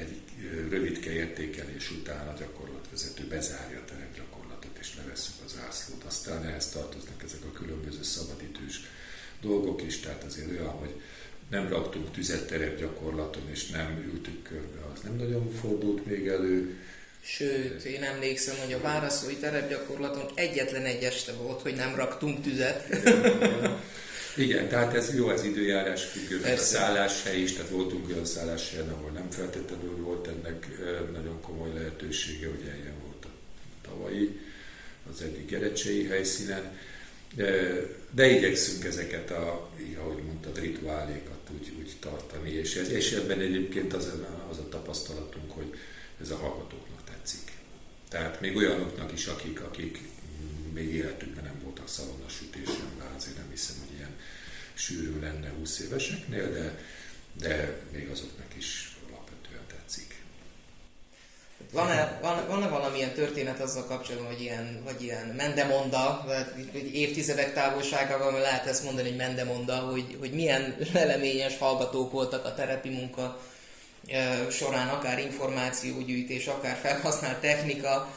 egy 0.00 0.22
rövidke 0.68 1.12
értékelés 1.12 1.90
után 1.90 2.28
a 2.28 2.38
gyakorlatvezető 2.38 3.26
bezárja 3.26 3.78
a 3.78 3.84
terepgyakorlatot, 3.84 4.78
és 4.80 4.96
levesszük 4.96 5.34
az 5.44 5.56
ászlót. 5.66 6.04
Aztán 6.04 6.46
ehhez 6.46 6.68
tartoznak 6.68 7.22
ezek 7.22 7.44
a 7.44 7.52
különböző 7.52 8.02
szabadidős 8.02 8.80
dolgok 9.40 9.82
is, 9.82 10.00
tehát 10.00 10.24
azért 10.24 10.50
olyan, 10.50 10.68
hogy 10.68 11.00
nem 11.50 11.68
raktunk 11.68 12.12
tüzet 12.12 12.46
terepgyakorlaton, 12.46 13.50
és 13.50 13.66
nem 13.66 14.10
ültük 14.12 14.42
körbe, 14.42 14.78
az 14.94 15.00
nem 15.00 15.16
nagyon 15.16 15.52
fordult 15.52 16.06
még 16.06 16.26
elő. 16.26 16.76
Sőt, 17.20 17.82
én 17.82 18.02
emlékszem, 18.02 18.56
hogy 18.56 18.72
a 18.72 18.80
válaszói 18.80 19.36
terepgyakorlaton 19.36 20.30
egyetlen 20.34 20.84
egy 20.84 21.02
este 21.02 21.32
volt, 21.32 21.62
hogy 21.62 21.74
nem 21.74 21.94
raktunk 21.94 22.42
tüzet. 22.42 22.86
Igen, 24.36 24.68
tehát 24.68 24.94
ez 24.94 25.14
jó, 25.14 25.30
ez 25.30 25.44
időjárás 25.44 26.04
függő, 26.04 26.42
a 26.42 26.56
szálláshely 26.56 27.40
is, 27.40 27.52
tehát 27.52 27.70
voltunk 27.70 28.08
olyan 28.08 28.24
szálláshelyen, 28.24 28.88
ahol 28.88 29.10
nem 29.10 29.30
feltétlenül 29.30 29.96
volt 29.96 30.26
ennek 30.26 30.68
nagyon 31.12 31.40
komoly 31.40 31.72
lehetősége, 31.74 32.48
hogy 32.48 32.62
ilyen 32.64 33.00
volt 33.02 33.24
a 33.24 33.28
tavalyi, 33.88 34.40
az 35.12 35.22
egyik 35.22 35.50
gerecsei 35.50 36.06
helyszínen. 36.06 36.78
De, 37.34 37.76
de 38.10 38.30
igyekszünk 38.30 38.84
ezeket, 38.84 39.30
a, 39.30 39.70
ahogy 39.98 40.22
mondtad, 40.22 40.58
rituálékat 40.58 41.50
úgy, 41.58 41.72
úgy 41.78 41.92
tartani, 42.00 42.50
és, 42.50 42.74
ez, 42.74 42.88
és 42.88 43.12
ebben 43.12 43.40
egyébként 43.40 43.92
az, 43.92 44.12
az 44.50 44.58
a 44.58 44.68
tapasztalatunk, 44.68 45.52
hogy 45.52 45.74
ez 46.20 46.30
a 46.30 46.36
hallgatóknak 46.36 47.04
tetszik. 47.04 47.52
Tehát 48.08 48.40
még 48.40 48.56
olyanoknak 48.56 49.12
is, 49.12 49.26
akik, 49.26 49.60
akik 49.60 49.98
még 50.74 50.94
életükben 50.94 51.44
nem 51.44 51.60
voltak 51.62 51.88
szalonnasütésen, 51.88 52.88
bár 52.98 53.12
azért 53.16 53.36
nem 53.36 53.50
hiszem, 53.50 53.76
sűrű 54.84 55.20
lenne 55.20 55.48
20 55.48 55.78
éveseknél, 55.78 56.52
de, 56.52 56.78
de 57.32 57.80
még 57.92 58.08
azoknak 58.08 58.56
is 58.56 58.96
alapvetően 59.08 59.62
tetszik. 59.66 60.22
Van-e, 61.72 62.18
van, 62.22 62.46
van-e 62.46 62.68
valamilyen 62.68 63.12
történet 63.12 63.60
azzal 63.60 63.86
kapcsolatban, 63.86 64.32
hogy 64.32 64.40
ilyen, 64.40 64.80
vagy 64.84 65.02
ilyen 65.02 65.26
mendemonda, 65.26 66.24
vagy 66.26 66.94
évtizedek 66.94 67.54
távolságában 67.54 68.40
lehet 68.40 68.66
ezt 68.66 68.84
mondani, 68.84 69.08
hogy 69.08 69.16
mendemonda, 69.16 69.74
hogy, 69.76 70.16
hogy 70.18 70.32
milyen 70.32 70.76
leleményes 70.92 71.58
hallgatók 71.58 72.12
voltak 72.12 72.44
a 72.44 72.54
terepi 72.54 72.88
munka 72.88 73.40
során, 74.50 74.88
akár 74.88 75.18
információgyűjtés, 75.18 76.46
akár 76.46 76.76
felhasznált 76.76 77.40
technika, 77.40 78.16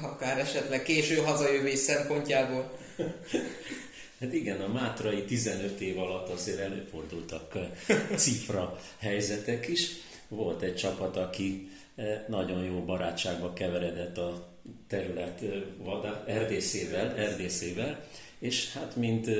akár 0.00 0.38
esetleg 0.38 0.82
késő 0.82 1.16
hazajövés 1.16 1.78
szempontjából. 1.78 2.78
Hát 4.20 4.32
igen, 4.32 4.60
a 4.60 4.72
Mátrai 4.72 5.24
15 5.24 5.80
év 5.80 5.98
alatt 5.98 6.28
azért 6.28 6.58
előfordultak 6.58 7.58
cifra 8.16 8.80
helyzetek 8.98 9.68
is. 9.68 9.90
Volt 10.28 10.62
egy 10.62 10.76
csapat, 10.76 11.16
aki 11.16 11.68
nagyon 12.28 12.64
jó 12.64 12.84
barátságba 12.84 13.52
keveredett 13.52 14.18
a 14.18 14.48
terület 14.86 15.44
vadá, 15.76 16.24
erdészével, 16.26 17.16
erdészével, 17.16 18.04
és 18.38 18.72
hát 18.72 18.96
mint 18.96 19.30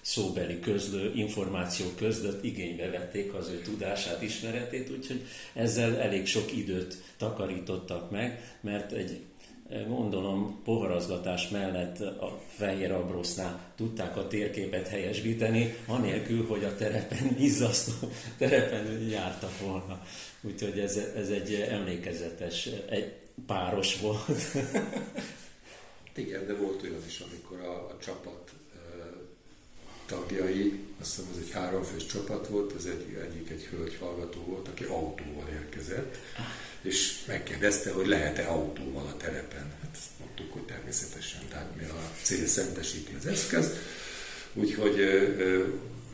szóbeli 0.00 0.60
közlő, 0.60 1.12
információ 1.14 1.86
közlött 1.96 2.44
igénybe 2.44 2.90
vették 2.90 3.34
az 3.34 3.48
ő 3.48 3.60
tudását, 3.60 4.22
ismeretét, 4.22 4.90
úgyhogy 4.90 5.20
ezzel 5.54 5.96
elég 5.96 6.26
sok 6.26 6.56
időt 6.56 6.96
takarítottak 7.16 8.10
meg, 8.10 8.56
mert 8.60 8.92
egy 8.92 9.20
gondolom 9.88 10.60
poharazgatás 10.64 11.48
mellett 11.48 12.00
a 12.00 12.40
Fehér 12.56 12.92
Abrosznál 12.92 13.72
tudták 13.76 14.16
a 14.16 14.28
térképet 14.28 14.88
helyesbíteni, 14.88 15.76
anélkül, 15.86 16.46
hogy 16.46 16.64
a 16.64 16.76
terepen, 16.76 17.36
izzasztó 17.38 17.92
terepen 18.38 19.08
jártak 19.08 19.58
volna. 19.60 20.06
Úgyhogy 20.40 20.78
ez, 20.78 20.96
ez 20.96 21.28
egy 21.28 21.54
emlékezetes, 21.54 22.68
egy 22.88 23.12
páros 23.46 24.00
volt. 24.00 24.20
Igen, 26.14 26.46
de 26.46 26.54
volt 26.54 26.82
olyan 26.82 27.02
is, 27.06 27.20
amikor 27.20 27.60
a, 27.60 27.72
a 27.72 27.96
csapat 28.04 28.52
tagjai, 30.12 30.80
azt 31.00 31.14
hiszem 31.14 31.30
ez 31.32 31.42
egy 31.46 31.50
háromfős 31.50 32.06
csapat 32.06 32.46
volt, 32.46 32.72
az 32.72 32.86
egy, 32.86 33.18
egyik 33.28 33.50
egy 33.50 33.62
hölgy 33.62 33.96
hallgató 34.00 34.40
volt, 34.46 34.68
aki 34.68 34.84
autóval 34.84 35.48
érkezett, 35.52 36.16
és 36.82 37.18
megkérdezte, 37.26 37.90
hogy 37.90 38.06
lehet-e 38.06 38.46
autóval 38.46 39.06
a 39.06 39.16
terepen. 39.16 39.72
Hát 39.82 39.90
azt 39.92 40.18
mondtuk, 40.20 40.52
hogy 40.52 40.62
természetesen, 40.62 41.40
tehát 41.50 41.68
mi 41.76 41.84
a 41.84 42.10
cél 42.22 42.46
szentesíti 42.46 43.16
az 43.18 43.26
eszköz. 43.26 43.70
Úgyhogy 44.54 44.98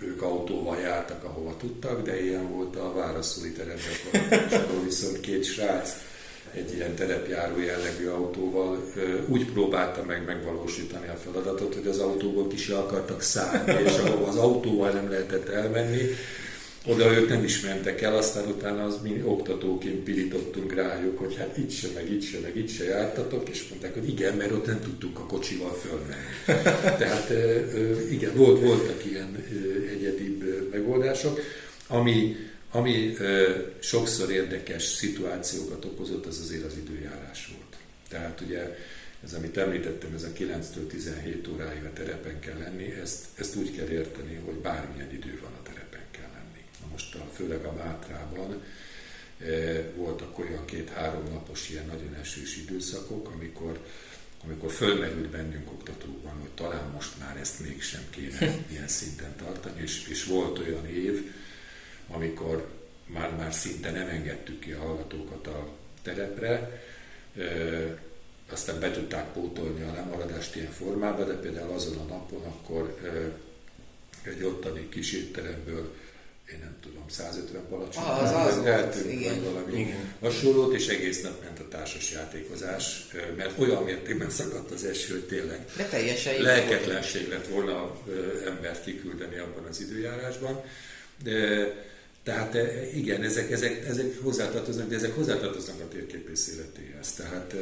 ők 0.01 0.23
autóval 0.23 0.79
jártak, 0.81 1.25
ahova 1.25 1.57
tudtak, 1.57 2.03
de 2.03 2.23
ilyen 2.23 2.49
volt 2.53 2.77
a 2.77 2.93
válaszolni 2.93 3.53
terepgyakorlat, 3.53 4.53
ahol 4.53 4.85
viszont 4.85 5.21
két 5.21 5.45
srác 5.45 5.91
egy 6.55 6.75
ilyen 6.75 6.95
terepjáró 6.95 7.61
jellegű 7.61 8.07
autóval 8.07 8.93
úgy 9.27 9.53
próbálta 9.53 10.03
meg 10.03 10.25
megvalósítani 10.25 11.09
a 11.09 11.21
feladatot, 11.25 11.75
hogy 11.75 11.87
az 11.87 11.99
autóból 11.99 12.47
ki 12.49 12.73
akartak 12.73 13.23
szállni, 13.23 13.83
és 13.85 13.97
ahol 13.97 14.29
az 14.29 14.37
autóval 14.37 14.91
nem 14.91 15.11
lehetett 15.11 15.49
elmenni, 15.49 16.03
oda 16.89 17.13
ők 17.13 17.29
nem 17.29 17.45
is 17.45 17.61
mentek 17.61 18.01
el, 18.01 18.17
aztán 18.17 18.47
utána 18.47 18.85
az 18.85 18.99
mi 19.03 19.23
oktatóként 19.25 19.97
pirítottunk 19.97 20.75
rájuk, 20.75 21.19
hogy 21.19 21.37
hát 21.37 21.57
itt 21.57 21.71
se, 21.71 21.89
meg 21.95 22.11
itt 22.11 22.23
se, 22.23 22.39
meg 22.43 22.57
itt 22.57 22.71
se 22.71 22.85
jártatok, 22.85 23.49
és 23.49 23.69
mondták, 23.69 23.95
hogy 23.95 24.09
igen, 24.09 24.35
mert 24.37 24.51
ott 24.51 24.67
nem 24.67 24.81
tudtuk 24.81 25.19
a 25.19 25.27
kocsival 25.27 25.73
fölmenni. 25.73 26.63
Tehát 27.03 27.31
igen, 28.11 28.35
volt, 28.35 28.61
voltak 28.61 29.05
ilyen 29.05 29.45
egyedibb 29.91 30.69
megoldások, 30.71 31.41
ami, 31.87 32.37
ami 32.71 33.17
sokszor 33.79 34.31
érdekes 34.31 34.83
szituációkat 34.83 35.85
okozott, 35.85 36.27
az 36.27 36.41
azért 36.41 36.65
az 36.65 36.75
időjárás 36.87 37.51
volt. 37.57 37.77
Tehát 38.09 38.41
ugye 38.41 38.77
ez, 39.25 39.33
amit 39.33 39.57
említettem, 39.57 40.15
ez 40.15 40.23
a 40.23 40.33
9-től 40.39 40.87
17 40.87 41.49
óráig 41.49 41.85
a 41.85 41.93
terepen 41.93 42.41
kell 42.41 42.59
lenni, 42.59 42.95
ezt, 43.03 43.25
ezt 43.35 43.57
úgy 43.57 43.77
kell 43.77 43.89
érteni, 43.89 44.41
hogy 44.45 44.55
bármilyen 44.55 45.13
idő 45.13 45.39
van 45.43 45.53
lenni. 46.99 47.13
Na 47.13 47.25
most 47.25 47.33
a, 47.33 47.35
főleg 47.35 47.65
a 47.65 47.73
Mátrában 47.73 48.63
e, 49.41 49.83
voltak 49.97 50.39
olyan 50.39 50.65
két-három 50.65 51.25
napos 51.33 51.71
ilyen 51.71 51.87
nagyon 51.87 52.15
esős 52.21 52.57
időszakok, 52.57 53.29
amikor 53.29 53.79
amikor 54.45 54.71
fölmerült 54.71 55.29
bennünk 55.29 55.71
oktatókban, 55.71 56.33
hogy 56.41 56.51
talán 56.51 56.91
most 56.95 57.19
már 57.19 57.37
ezt 57.37 57.61
mégsem 57.61 58.03
kéne 58.11 58.55
ilyen 58.71 58.89
szinten 58.89 59.37
tartani, 59.37 59.81
és, 59.83 60.09
és 60.09 60.25
volt 60.25 60.59
olyan 60.59 60.87
év, 60.87 61.33
amikor 62.09 62.69
már, 63.07 63.37
már 63.37 63.53
szinte 63.53 63.91
nem 63.91 64.09
engedtük 64.09 64.61
ki 64.61 64.73
a 64.73 64.79
hallgatókat 64.79 65.47
a 65.47 65.69
terepre, 66.03 66.83
aztán 68.51 68.81
be 68.81 68.91
tudták 68.91 69.33
pótolni 69.33 69.83
a 69.83 69.93
lemaradást 69.93 70.57
ilyen 70.57 70.71
formában, 70.71 71.27
de 71.27 71.35
például 71.35 71.73
azon 71.73 71.97
a 71.97 72.05
napon 72.05 72.45
akkor 72.45 72.99
egy 74.23 74.43
ottani 74.43 74.89
kis 74.89 75.13
étteremből 75.13 75.95
én 76.53 76.59
nem 76.61 76.77
tudom, 76.83 77.05
150 77.09 77.63
palacsot 77.69 78.05
ah, 78.05 78.23
az, 78.23 78.57
az 78.57 78.65
eltűnt 78.65 79.13
igen. 79.13 79.43
valami 79.43 79.81
igen. 79.81 80.15
hasonlót, 80.21 80.75
és 80.75 80.89
egész 80.89 81.23
nap 81.23 81.43
ment 81.45 81.59
a 81.59 81.69
társas 81.69 82.11
játékozás, 82.11 83.07
mert 83.37 83.59
olyan 83.59 83.83
mértékben 83.83 84.31
szakadt 84.31 84.71
az 84.71 84.85
eső, 84.85 85.13
hogy 85.13 85.27
tényleg 85.27 85.65
De 85.77 85.85
teljesen 85.85 86.43
lelketlenség 86.43 87.29
lett 87.29 87.47
volna 87.47 88.01
embert 88.47 88.85
kiküldeni 88.85 89.39
abban 89.39 89.65
az 89.69 89.81
időjárásban. 89.81 90.61
De, 91.23 91.67
tehát 92.23 92.57
igen, 92.95 93.23
ezek, 93.23 93.51
ezek, 93.51 93.87
ezek 93.89 94.21
hozzátartoznak, 94.23 94.89
de 94.89 94.95
ezek 94.95 95.15
hozzátartoznak 95.15 95.81
a 95.81 95.89
térképész 95.89 96.49
életéhez. 96.55 97.13
Tehát 97.13 97.55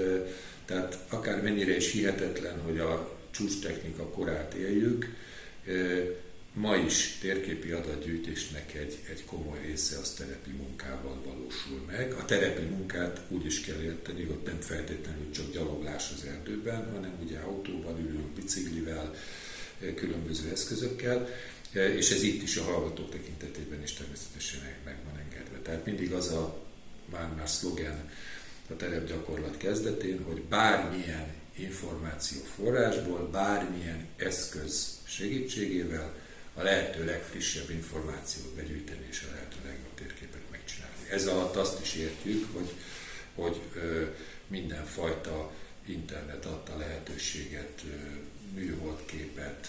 tehát 0.67 0.99
akár 1.09 1.43
mennyire 1.43 1.77
is 1.77 1.93
hihetetlen, 1.93 2.61
hogy 2.61 2.79
a 2.79 3.17
csúcs 3.31 3.61
technika 3.63 4.09
korát 4.09 4.55
éljük, 4.55 5.15
ma 6.57 6.77
is 6.77 7.19
térképi 7.21 7.71
adatgyűjtésnek 7.71 8.75
egy, 8.75 8.99
egy 9.11 9.25
komoly 9.25 9.59
része 9.67 9.99
az 9.99 10.11
terepi 10.11 10.51
munkával 10.51 11.23
valósul 11.25 11.85
meg. 11.87 12.13
A 12.13 12.25
terepi 12.25 12.63
munkát 12.63 13.21
úgy 13.29 13.47
is 13.47 13.61
kell 13.61 13.83
érteni, 13.83 14.25
hogy 14.25 14.39
nem 14.45 14.61
feltétlenül 14.61 15.31
csak 15.31 15.53
gyaloglás 15.53 16.11
az 16.15 16.25
erdőben, 16.25 16.93
hanem 16.93 17.13
ugye 17.23 17.39
autóval 17.39 17.99
ülünk, 17.99 18.29
biciklivel, 18.29 19.15
különböző 19.95 20.51
eszközökkel, 20.51 21.29
és 21.73 22.11
ez 22.11 22.23
itt 22.23 22.43
is 22.43 22.57
a 22.57 22.63
hallgatók 22.63 23.11
tekintetében 23.11 23.83
is 23.83 23.93
természetesen 23.93 24.61
meg 24.85 24.97
van 25.05 25.19
engedve. 25.19 25.59
Tehát 25.59 25.85
mindig 25.85 26.13
az 26.13 26.33
a 26.33 26.65
már 27.11 27.35
már 27.37 27.49
szlogen, 27.49 28.11
a 28.71 28.77
terepgyakorlat 28.77 29.57
kezdetén, 29.57 30.23
hogy 30.23 30.43
bármilyen 30.43 31.27
információforrásból, 31.57 33.29
bármilyen 33.33 34.07
eszköz 34.17 34.99
segítségével 35.05 36.25
a 36.59 36.63
lehető 36.63 37.05
legfrissebb 37.05 37.71
információt 37.71 38.55
begyűjteni 38.55 39.07
és 39.11 39.27
a 39.29 39.35
lehető 39.35 39.57
legjobb 39.65 39.95
térképet 39.95 40.51
megcsinálni. 40.51 41.11
Ez 41.11 41.27
alatt 41.27 41.57
azt 41.57 41.81
is 41.81 41.95
értjük, 41.95 42.47
hogy, 42.55 42.73
hogy 43.35 43.61
mindenfajta 44.47 45.53
internet 45.87 46.45
adta 46.45 46.77
lehetőséget, 46.77 47.83
műholdképet, 48.55 49.69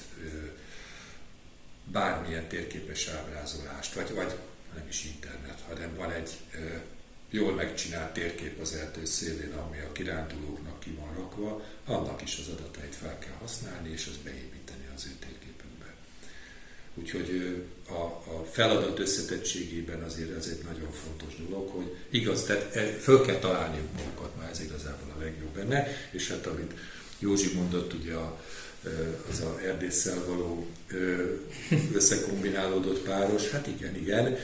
bármilyen 1.83 2.47
térképes 2.47 3.07
ábrázolást, 3.07 3.93
vagy, 3.93 4.13
vagy 4.13 4.35
nem 4.75 4.87
is 4.87 5.05
internet, 5.05 5.61
hanem 5.67 5.95
van 5.95 6.11
egy 6.11 6.29
jól 7.29 7.53
megcsinált 7.53 8.13
térkép 8.13 8.59
az 8.59 8.73
erdő 8.73 9.05
szélén, 9.05 9.53
ami 9.53 9.79
a 9.79 9.91
kirándulóknak 9.91 10.79
ki 10.79 10.91
van 10.91 11.13
rakva, 11.13 11.63
annak 11.85 12.21
is 12.21 12.37
az 12.37 12.47
adatait 12.47 12.95
fel 12.95 13.19
kell 13.19 13.35
használni, 13.39 13.91
és 13.91 14.07
azt 14.07 14.19
beépíteni 14.19 14.85
az 14.95 15.05
ő. 15.05 15.27
Úgyhogy 16.99 17.55
a, 17.89 18.01
a 18.31 18.45
feladat 18.51 18.99
összetettségében 18.99 20.01
azért 20.03 20.37
ez 20.37 20.47
egy 20.47 20.65
nagyon 20.65 20.91
fontos 20.91 21.33
dolog, 21.47 21.69
hogy 21.69 21.95
igaz, 22.09 22.43
tehát 22.43 22.75
e, 22.75 22.81
föl 22.99 23.21
kell 23.21 23.39
találniuk 23.39 23.93
magukat, 23.97 24.35
már 24.37 24.49
ez 24.49 24.61
igazából 24.61 25.13
a 25.15 25.19
legjobb 25.19 25.53
benne, 25.55 25.87
és 26.11 26.29
hát 26.29 26.45
amit 26.45 26.73
Józsi 27.19 27.53
mondott, 27.55 27.93
ugye 27.93 28.13
a, 28.13 28.41
az 29.29 29.39
a 29.39 29.59
erdésszel 29.65 30.23
való 30.27 30.67
összekombinálódott 31.93 32.99
páros, 32.99 33.49
hát 33.49 33.67
igen, 33.67 33.95
igen, 33.95 34.37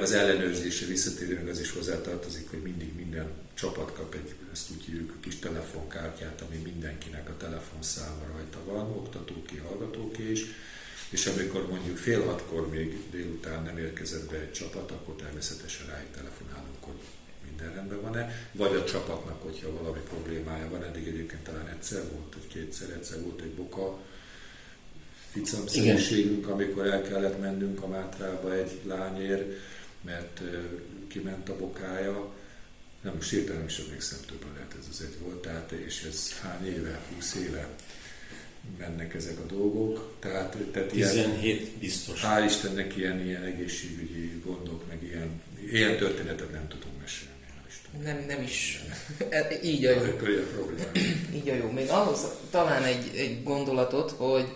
az 0.00 0.12
ellenőrzése 0.12 0.86
visszatérően 0.86 1.48
az 1.48 1.60
is 1.60 1.70
hozzátartozik, 1.70 2.50
hogy 2.50 2.62
mindig 2.62 2.94
minden 2.96 3.30
csapat 3.54 3.92
kap 3.92 4.14
egy, 4.14 4.34
ezt 4.52 4.70
úgy 4.70 4.84
hívjuk, 4.84 5.10
a 5.10 5.20
kis 5.20 5.38
telefonkártyát, 5.38 6.42
ami 6.48 6.56
mindenkinek 6.64 7.28
a 7.28 7.36
telefonszáma 7.36 8.26
rajta 8.32 8.58
van, 8.64 8.90
oktatóké, 8.90 9.56
hallgatóké 9.56 10.30
is, 10.30 10.44
és 11.16 11.26
amikor 11.26 11.68
mondjuk 11.68 11.96
fél 11.96 12.24
hatkor 12.24 12.68
még 12.68 13.10
délután 13.10 13.62
nem 13.62 13.78
érkezett 13.78 14.30
be 14.30 14.36
egy 14.36 14.52
csapat, 14.52 14.90
akkor 14.90 15.14
természetesen 15.14 15.86
rájuk 15.86 16.10
telefonálunk, 16.14 16.76
hogy 16.80 17.00
minden 17.48 17.74
rendben 17.74 18.00
van-e, 18.00 18.48
vagy 18.52 18.74
a 18.74 18.84
csapatnak, 18.84 19.42
hogyha 19.42 19.82
valami 19.82 19.98
problémája 20.08 20.68
van, 20.70 20.84
eddig 20.84 21.06
egyébként 21.06 21.42
talán 21.42 21.68
egyszer 21.68 22.02
volt, 22.12 22.34
vagy 22.34 22.46
kétszer, 22.46 22.90
egyszer 22.90 23.22
volt 23.22 23.40
egy 23.40 23.50
boka, 23.50 23.98
ficamszerűségünk, 25.30 26.48
amikor 26.48 26.86
el 26.86 27.02
kellett 27.02 27.40
mennünk 27.40 27.82
a 27.82 27.86
Mátrába 27.86 28.54
egy 28.54 28.80
lányér, 28.84 29.56
mert 30.00 30.40
kiment 31.08 31.48
a 31.48 31.56
bokája. 31.56 32.32
Nem, 33.00 33.14
most 33.14 33.30
hirtelen 33.30 33.64
is 33.64 33.78
emlékszem, 33.78 34.18
többen 34.26 34.52
lehet 34.54 34.74
ez 34.78 34.86
az 34.90 35.00
egy 35.00 35.18
volt, 35.20 35.42
tehát, 35.42 35.72
és 35.72 36.02
ez 36.02 36.38
hány 36.40 36.66
éve, 36.66 37.00
20 37.14 37.34
éve 37.34 37.68
mennek 38.78 39.14
ezek 39.14 39.38
a 39.38 39.46
dolgok. 39.54 40.14
Tehát, 40.18 40.56
tehát 40.72 40.88
17 40.88 41.42
ilyen, 41.42 41.68
biztos. 41.78 42.22
Hál' 42.22 42.44
Istennek 42.46 42.96
ilyen, 42.96 43.24
ilyen 43.24 43.42
egészségügyi 43.42 44.42
gondok, 44.44 44.86
meg 44.88 45.02
ilyen, 45.02 45.42
ilyen 45.70 45.96
történetet 45.96 46.52
nem 46.52 46.68
tudunk 46.68 47.00
mesélni. 47.00 47.34
Nem, 48.02 48.24
nem 48.28 48.42
is. 48.42 48.84
E, 49.28 49.48
így 49.62 49.84
a 49.84 49.90
jó. 49.90 50.00
Így 51.34 51.48
a 51.48 51.54
jó. 51.54 51.70
Még 51.70 51.88
ahhoz 51.88 52.26
talán 52.50 52.84
egy, 52.84 53.10
egy 53.16 53.42
gondolatot, 53.42 54.10
hogy 54.10 54.46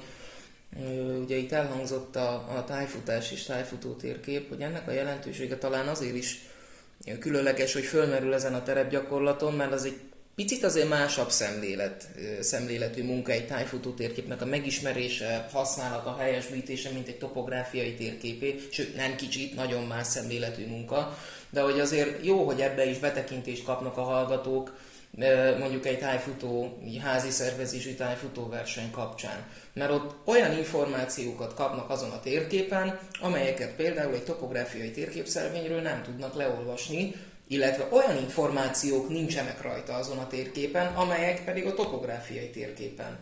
Ugye 1.23 1.37
itt 1.37 1.53
elhangzott 1.53 2.17
a, 2.17 2.33
a 2.57 2.65
tájfutás 2.65 3.33
és 3.33 3.43
tájfutó 3.43 3.93
térkép, 3.93 4.49
hogy 4.49 4.61
ennek 4.61 4.89
a 4.89 4.91
jelentősége 4.91 5.57
talán 5.57 5.89
azért 5.89 6.15
is 6.15 6.41
különleges, 7.19 7.73
hogy 7.73 7.85
fölmerül 7.85 8.35
ezen 8.35 8.55
a 8.55 8.63
terepgyakorlaton, 8.63 9.55
mert 9.55 9.73
az 9.73 9.85
egy 9.85 9.99
picit 10.41 10.65
azért 10.65 10.89
másabb 10.89 11.31
szemlélet, 11.31 12.09
szemléletű 12.41 13.05
munka 13.05 13.33
egy 13.33 13.47
tájfutó 13.47 13.91
térképnek 13.91 14.43
a 14.43 14.47
megismerése, 14.47 15.49
használata, 15.53 16.17
helyesbítése, 16.19 16.91
mint 16.91 17.09
egy 17.09 17.19
topográfiai 17.19 17.95
térképé, 17.95 18.61
sőt 18.71 18.97
nem 18.97 19.17
kicsit, 19.17 19.55
nagyon 19.55 19.85
más 19.87 20.07
szemléletű 20.07 20.67
munka, 20.67 21.19
de 21.51 21.61
hogy 21.61 21.81
azért 21.81 22.25
jó, 22.25 22.45
hogy 22.45 22.61
ebbe 22.61 22.85
is 22.85 22.99
betekintést 22.99 23.65
kapnak 23.65 23.97
a 23.97 24.03
hallgatók, 24.03 24.77
mondjuk 25.59 25.87
egy 25.87 25.99
tájfutó, 25.99 26.79
házi 27.03 27.31
szervezésű 27.31 27.95
tájfutó 27.95 28.49
verseny 28.49 28.91
kapcsán. 28.91 29.47
Mert 29.73 29.91
ott 29.91 30.15
olyan 30.25 30.59
információkat 30.59 31.55
kapnak 31.55 31.91
azon 31.91 32.11
a 32.11 32.21
térképen, 32.21 32.99
amelyeket 33.21 33.75
például 33.75 34.15
egy 34.15 34.25
topográfiai 34.25 34.91
térképszervényről 34.91 35.81
nem 35.81 36.03
tudnak 36.03 36.35
leolvasni, 36.35 37.15
illetve 37.51 37.89
olyan 37.91 38.17
információk 38.17 39.09
nincsenek 39.09 39.63
rajta 39.63 39.95
azon 39.95 40.19
a 40.19 40.27
térképen, 40.27 40.87
amelyek 40.87 41.45
pedig 41.45 41.67
a 41.67 41.75
topográfiai 41.75 42.51
térképen 42.51 43.19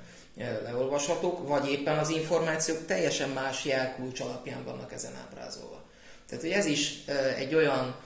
leolvashatók, 0.62 1.48
vagy 1.48 1.70
éppen 1.70 1.98
az 1.98 2.10
információk 2.10 2.86
teljesen 2.86 3.28
más 3.28 3.64
jelkulcs 3.64 4.20
alapján 4.20 4.64
vannak 4.64 4.92
ezen 4.92 5.12
ábrázolva. 5.26 5.82
Tehát, 6.28 6.44
hogy 6.44 6.52
ez 6.52 6.66
is 6.66 7.04
egy 7.36 7.54
olyan 7.54 7.96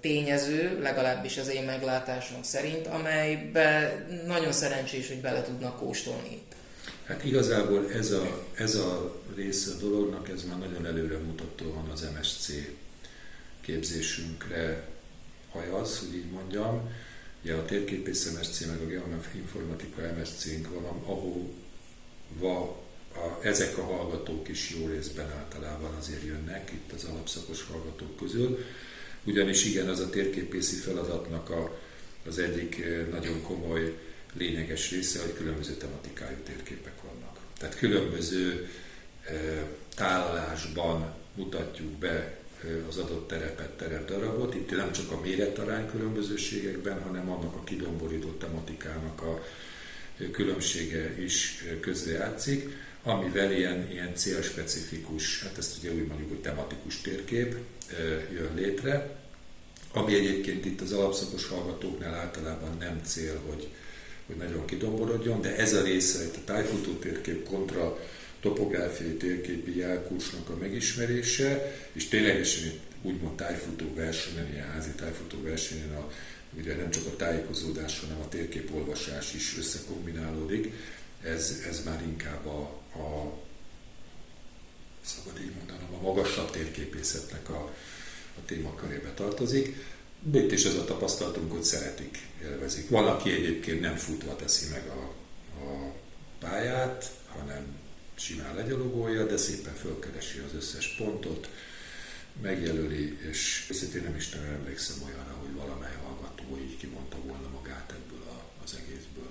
tényező, 0.00 0.80
legalábbis 0.80 1.38
az 1.38 1.48
én 1.48 1.64
meglátásom 1.64 2.42
szerint, 2.42 2.86
amelybe 2.86 3.96
nagyon 4.26 4.52
szerencsés, 4.52 5.08
hogy 5.08 5.20
bele 5.20 5.42
tudnak 5.42 5.78
kóstolni. 5.78 6.42
Hát 7.06 7.24
igazából 7.24 7.92
ez 7.92 8.10
a, 8.10 8.46
ez 8.54 8.74
a 8.74 9.20
része 9.34 9.70
a 9.74 9.80
dolognak, 9.80 10.28
ez 10.28 10.42
már 10.42 10.58
nagyon 10.58 10.86
előre 10.86 11.18
mutatóan 11.18 11.88
az 11.92 12.06
MSC 12.18 12.48
képzésünkre 13.60 14.90
hajaz, 15.52 15.98
hogy 15.98 16.14
így 16.14 16.30
mondjam. 16.30 16.90
Ugye 17.42 17.54
a 17.54 17.64
térképész 17.64 18.30
MSC 18.30 18.66
meg 18.66 18.80
a 18.80 18.86
geoinformatika 18.86 20.02
MSC-nk 20.18 20.68
van, 20.80 20.84
ahova 20.84 22.80
a, 23.14 23.44
ezek 23.46 23.78
a 23.78 23.82
hallgatók 23.82 24.48
is 24.48 24.74
jó 24.78 24.86
részben 24.86 25.30
általában 25.30 25.94
azért 25.94 26.24
jönnek 26.24 26.70
itt 26.72 26.92
az 26.92 27.04
alapszakos 27.04 27.62
hallgatók 27.62 28.16
közül. 28.16 28.64
Ugyanis 29.24 29.64
igen, 29.64 29.88
az 29.88 30.00
a 30.00 30.10
térképészi 30.10 30.76
feladatnak 30.76 31.50
a, 31.50 31.78
az 32.26 32.38
egyik 32.38 32.78
eh, 32.78 33.06
nagyon 33.10 33.42
komoly, 33.42 33.94
lényeges 34.32 34.90
része, 34.90 35.20
hogy 35.20 35.34
különböző 35.34 35.72
tematikájú 35.72 36.36
térképek 36.36 37.02
vannak. 37.02 37.38
Tehát 37.58 37.76
különböző 37.76 38.68
e, 39.24 39.32
tálalásban 39.94 41.14
mutatjuk 41.34 41.90
be 41.90 42.36
az 42.88 42.96
adott 42.96 43.28
terepet, 43.28 43.70
terepdarabot. 43.70 44.54
Itt 44.54 44.76
nem 44.76 44.92
csak 44.92 45.10
a 45.10 45.20
méretarány 45.20 45.90
különbözőségekben, 45.90 47.02
hanem 47.02 47.30
annak 47.30 47.54
a 47.54 47.64
kidomborított 47.64 48.38
tematikának 48.38 49.22
a 49.22 49.44
különbsége 50.32 51.22
is 51.22 51.64
közrejátszik, 51.80 52.68
amivel 53.02 53.52
ilyen, 53.52 53.90
ilyen 53.90 54.14
célspecifikus, 54.14 55.42
hát 55.42 55.58
ezt 55.58 55.78
ugye 55.78 55.92
úgy 55.92 56.06
mondjuk, 56.06 56.28
hogy 56.28 56.40
tematikus 56.40 57.00
térkép 57.00 57.56
jön 58.32 58.54
létre, 58.54 59.20
ami 59.92 60.14
egyébként 60.14 60.64
itt 60.64 60.80
az 60.80 60.92
alapszakos 60.92 61.46
hallgatóknál 61.46 62.14
általában 62.14 62.76
nem 62.78 63.00
cél, 63.04 63.40
hogy, 63.46 63.68
hogy 64.26 64.36
nagyon 64.36 64.64
kidomborodjon, 64.64 65.40
de 65.40 65.56
ez 65.56 65.74
a 65.74 65.82
része, 65.82 66.24
a 66.34 66.44
tájfutó 66.44 66.92
térkép 66.92 67.48
kontra 67.48 67.98
topográfiai 68.42 69.16
térképi 69.16 69.76
jelkulcsnak 69.76 70.48
a 70.48 70.56
megismerése, 70.56 71.74
és 71.92 72.08
ténylegesen 72.08 72.64
itt 72.64 72.80
úgymond 73.02 73.36
tájfutó 73.36 73.94
versenyen, 73.94 74.52
ilyen 74.52 74.70
házi 74.70 74.90
tájfutó 74.90 75.42
versenyen 75.42 75.94
a, 75.94 76.12
ugye 76.58 76.76
nem 76.76 76.90
csak 76.90 77.06
a 77.06 77.16
tájékozódás, 77.16 78.00
hanem 78.00 78.20
a 78.20 78.28
térképolvasás 78.28 79.34
is 79.34 79.58
összekombinálódik, 79.58 80.72
ez, 81.22 81.62
ez 81.68 81.84
már 81.84 82.02
inkább 82.02 82.46
a, 82.46 82.60
a 82.98 83.38
szabad 85.04 85.40
így 85.40 85.52
mondanom, 85.58 85.94
a 85.94 86.02
magasabb 86.02 86.50
térképészetnek 86.50 87.50
a, 87.50 87.74
a 88.38 88.44
témakörébe 88.46 89.10
tartozik. 89.14 89.76
De 90.22 90.38
itt 90.38 90.52
is 90.52 90.64
ez 90.64 90.74
a 90.74 90.84
tapasztalatunk, 90.84 91.52
hogy 91.52 91.62
szeretik, 91.62 92.18
élvezik. 92.42 92.88
Van, 92.88 93.06
aki 93.06 93.32
egyébként 93.32 93.80
nem 93.80 93.96
futva 93.96 94.36
teszi 94.36 94.66
meg 94.70 94.86
a, 94.88 95.14
a 95.64 95.94
pályát, 96.38 97.12
hanem 97.26 97.80
simán 98.22 98.54
legyalogolja, 98.54 99.26
de 99.26 99.36
szépen 99.36 99.74
fölkeresi 99.74 100.38
az 100.38 100.54
összes 100.54 100.94
pontot, 100.98 101.48
megjelöli, 102.42 103.18
és 103.30 103.66
őszintén 103.70 104.02
nem 104.02 104.16
is 104.16 104.28
nagyon 104.28 104.52
emlékszem 104.52 104.96
olyanra, 105.06 105.34
hogy 105.40 105.54
valamely 105.54 105.94
hallgató 106.04 106.58
így 106.58 106.76
kimondta 106.76 107.16
volna 107.16 107.48
magát 107.48 107.92
ebből 107.94 108.22
a, 108.28 108.62
az 108.64 108.74
egészből. 108.74 109.30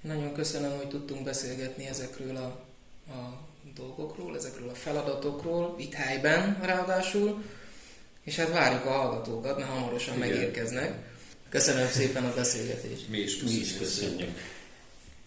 Nagyon 0.00 0.32
köszönöm, 0.32 0.76
hogy 0.76 0.88
tudtunk 0.88 1.24
beszélgetni 1.24 1.86
ezekről 1.86 2.36
a, 2.36 2.64
a 3.12 3.40
dolgokról, 3.74 4.36
ezekről 4.36 4.68
a 4.68 4.74
feladatokról, 4.74 5.74
itt 5.78 5.92
helyben 5.92 6.60
ráadásul, 6.62 7.44
és 8.22 8.36
hát 8.36 8.52
várjuk 8.52 8.84
a 8.84 8.90
hallgatókat, 8.90 9.56
mert 9.58 9.68
hamarosan 9.68 10.16
Igen. 10.16 10.28
megérkeznek. 10.28 10.92
Köszönöm 11.48 11.88
szépen 11.88 12.24
a 12.24 12.34
beszélgetést. 12.34 13.08
Mi 13.08 13.18
is 13.18 13.36
köszönjük. 13.36 13.58
Mi 13.58 13.64
is 13.64 13.76
köszönjük. 13.78 14.55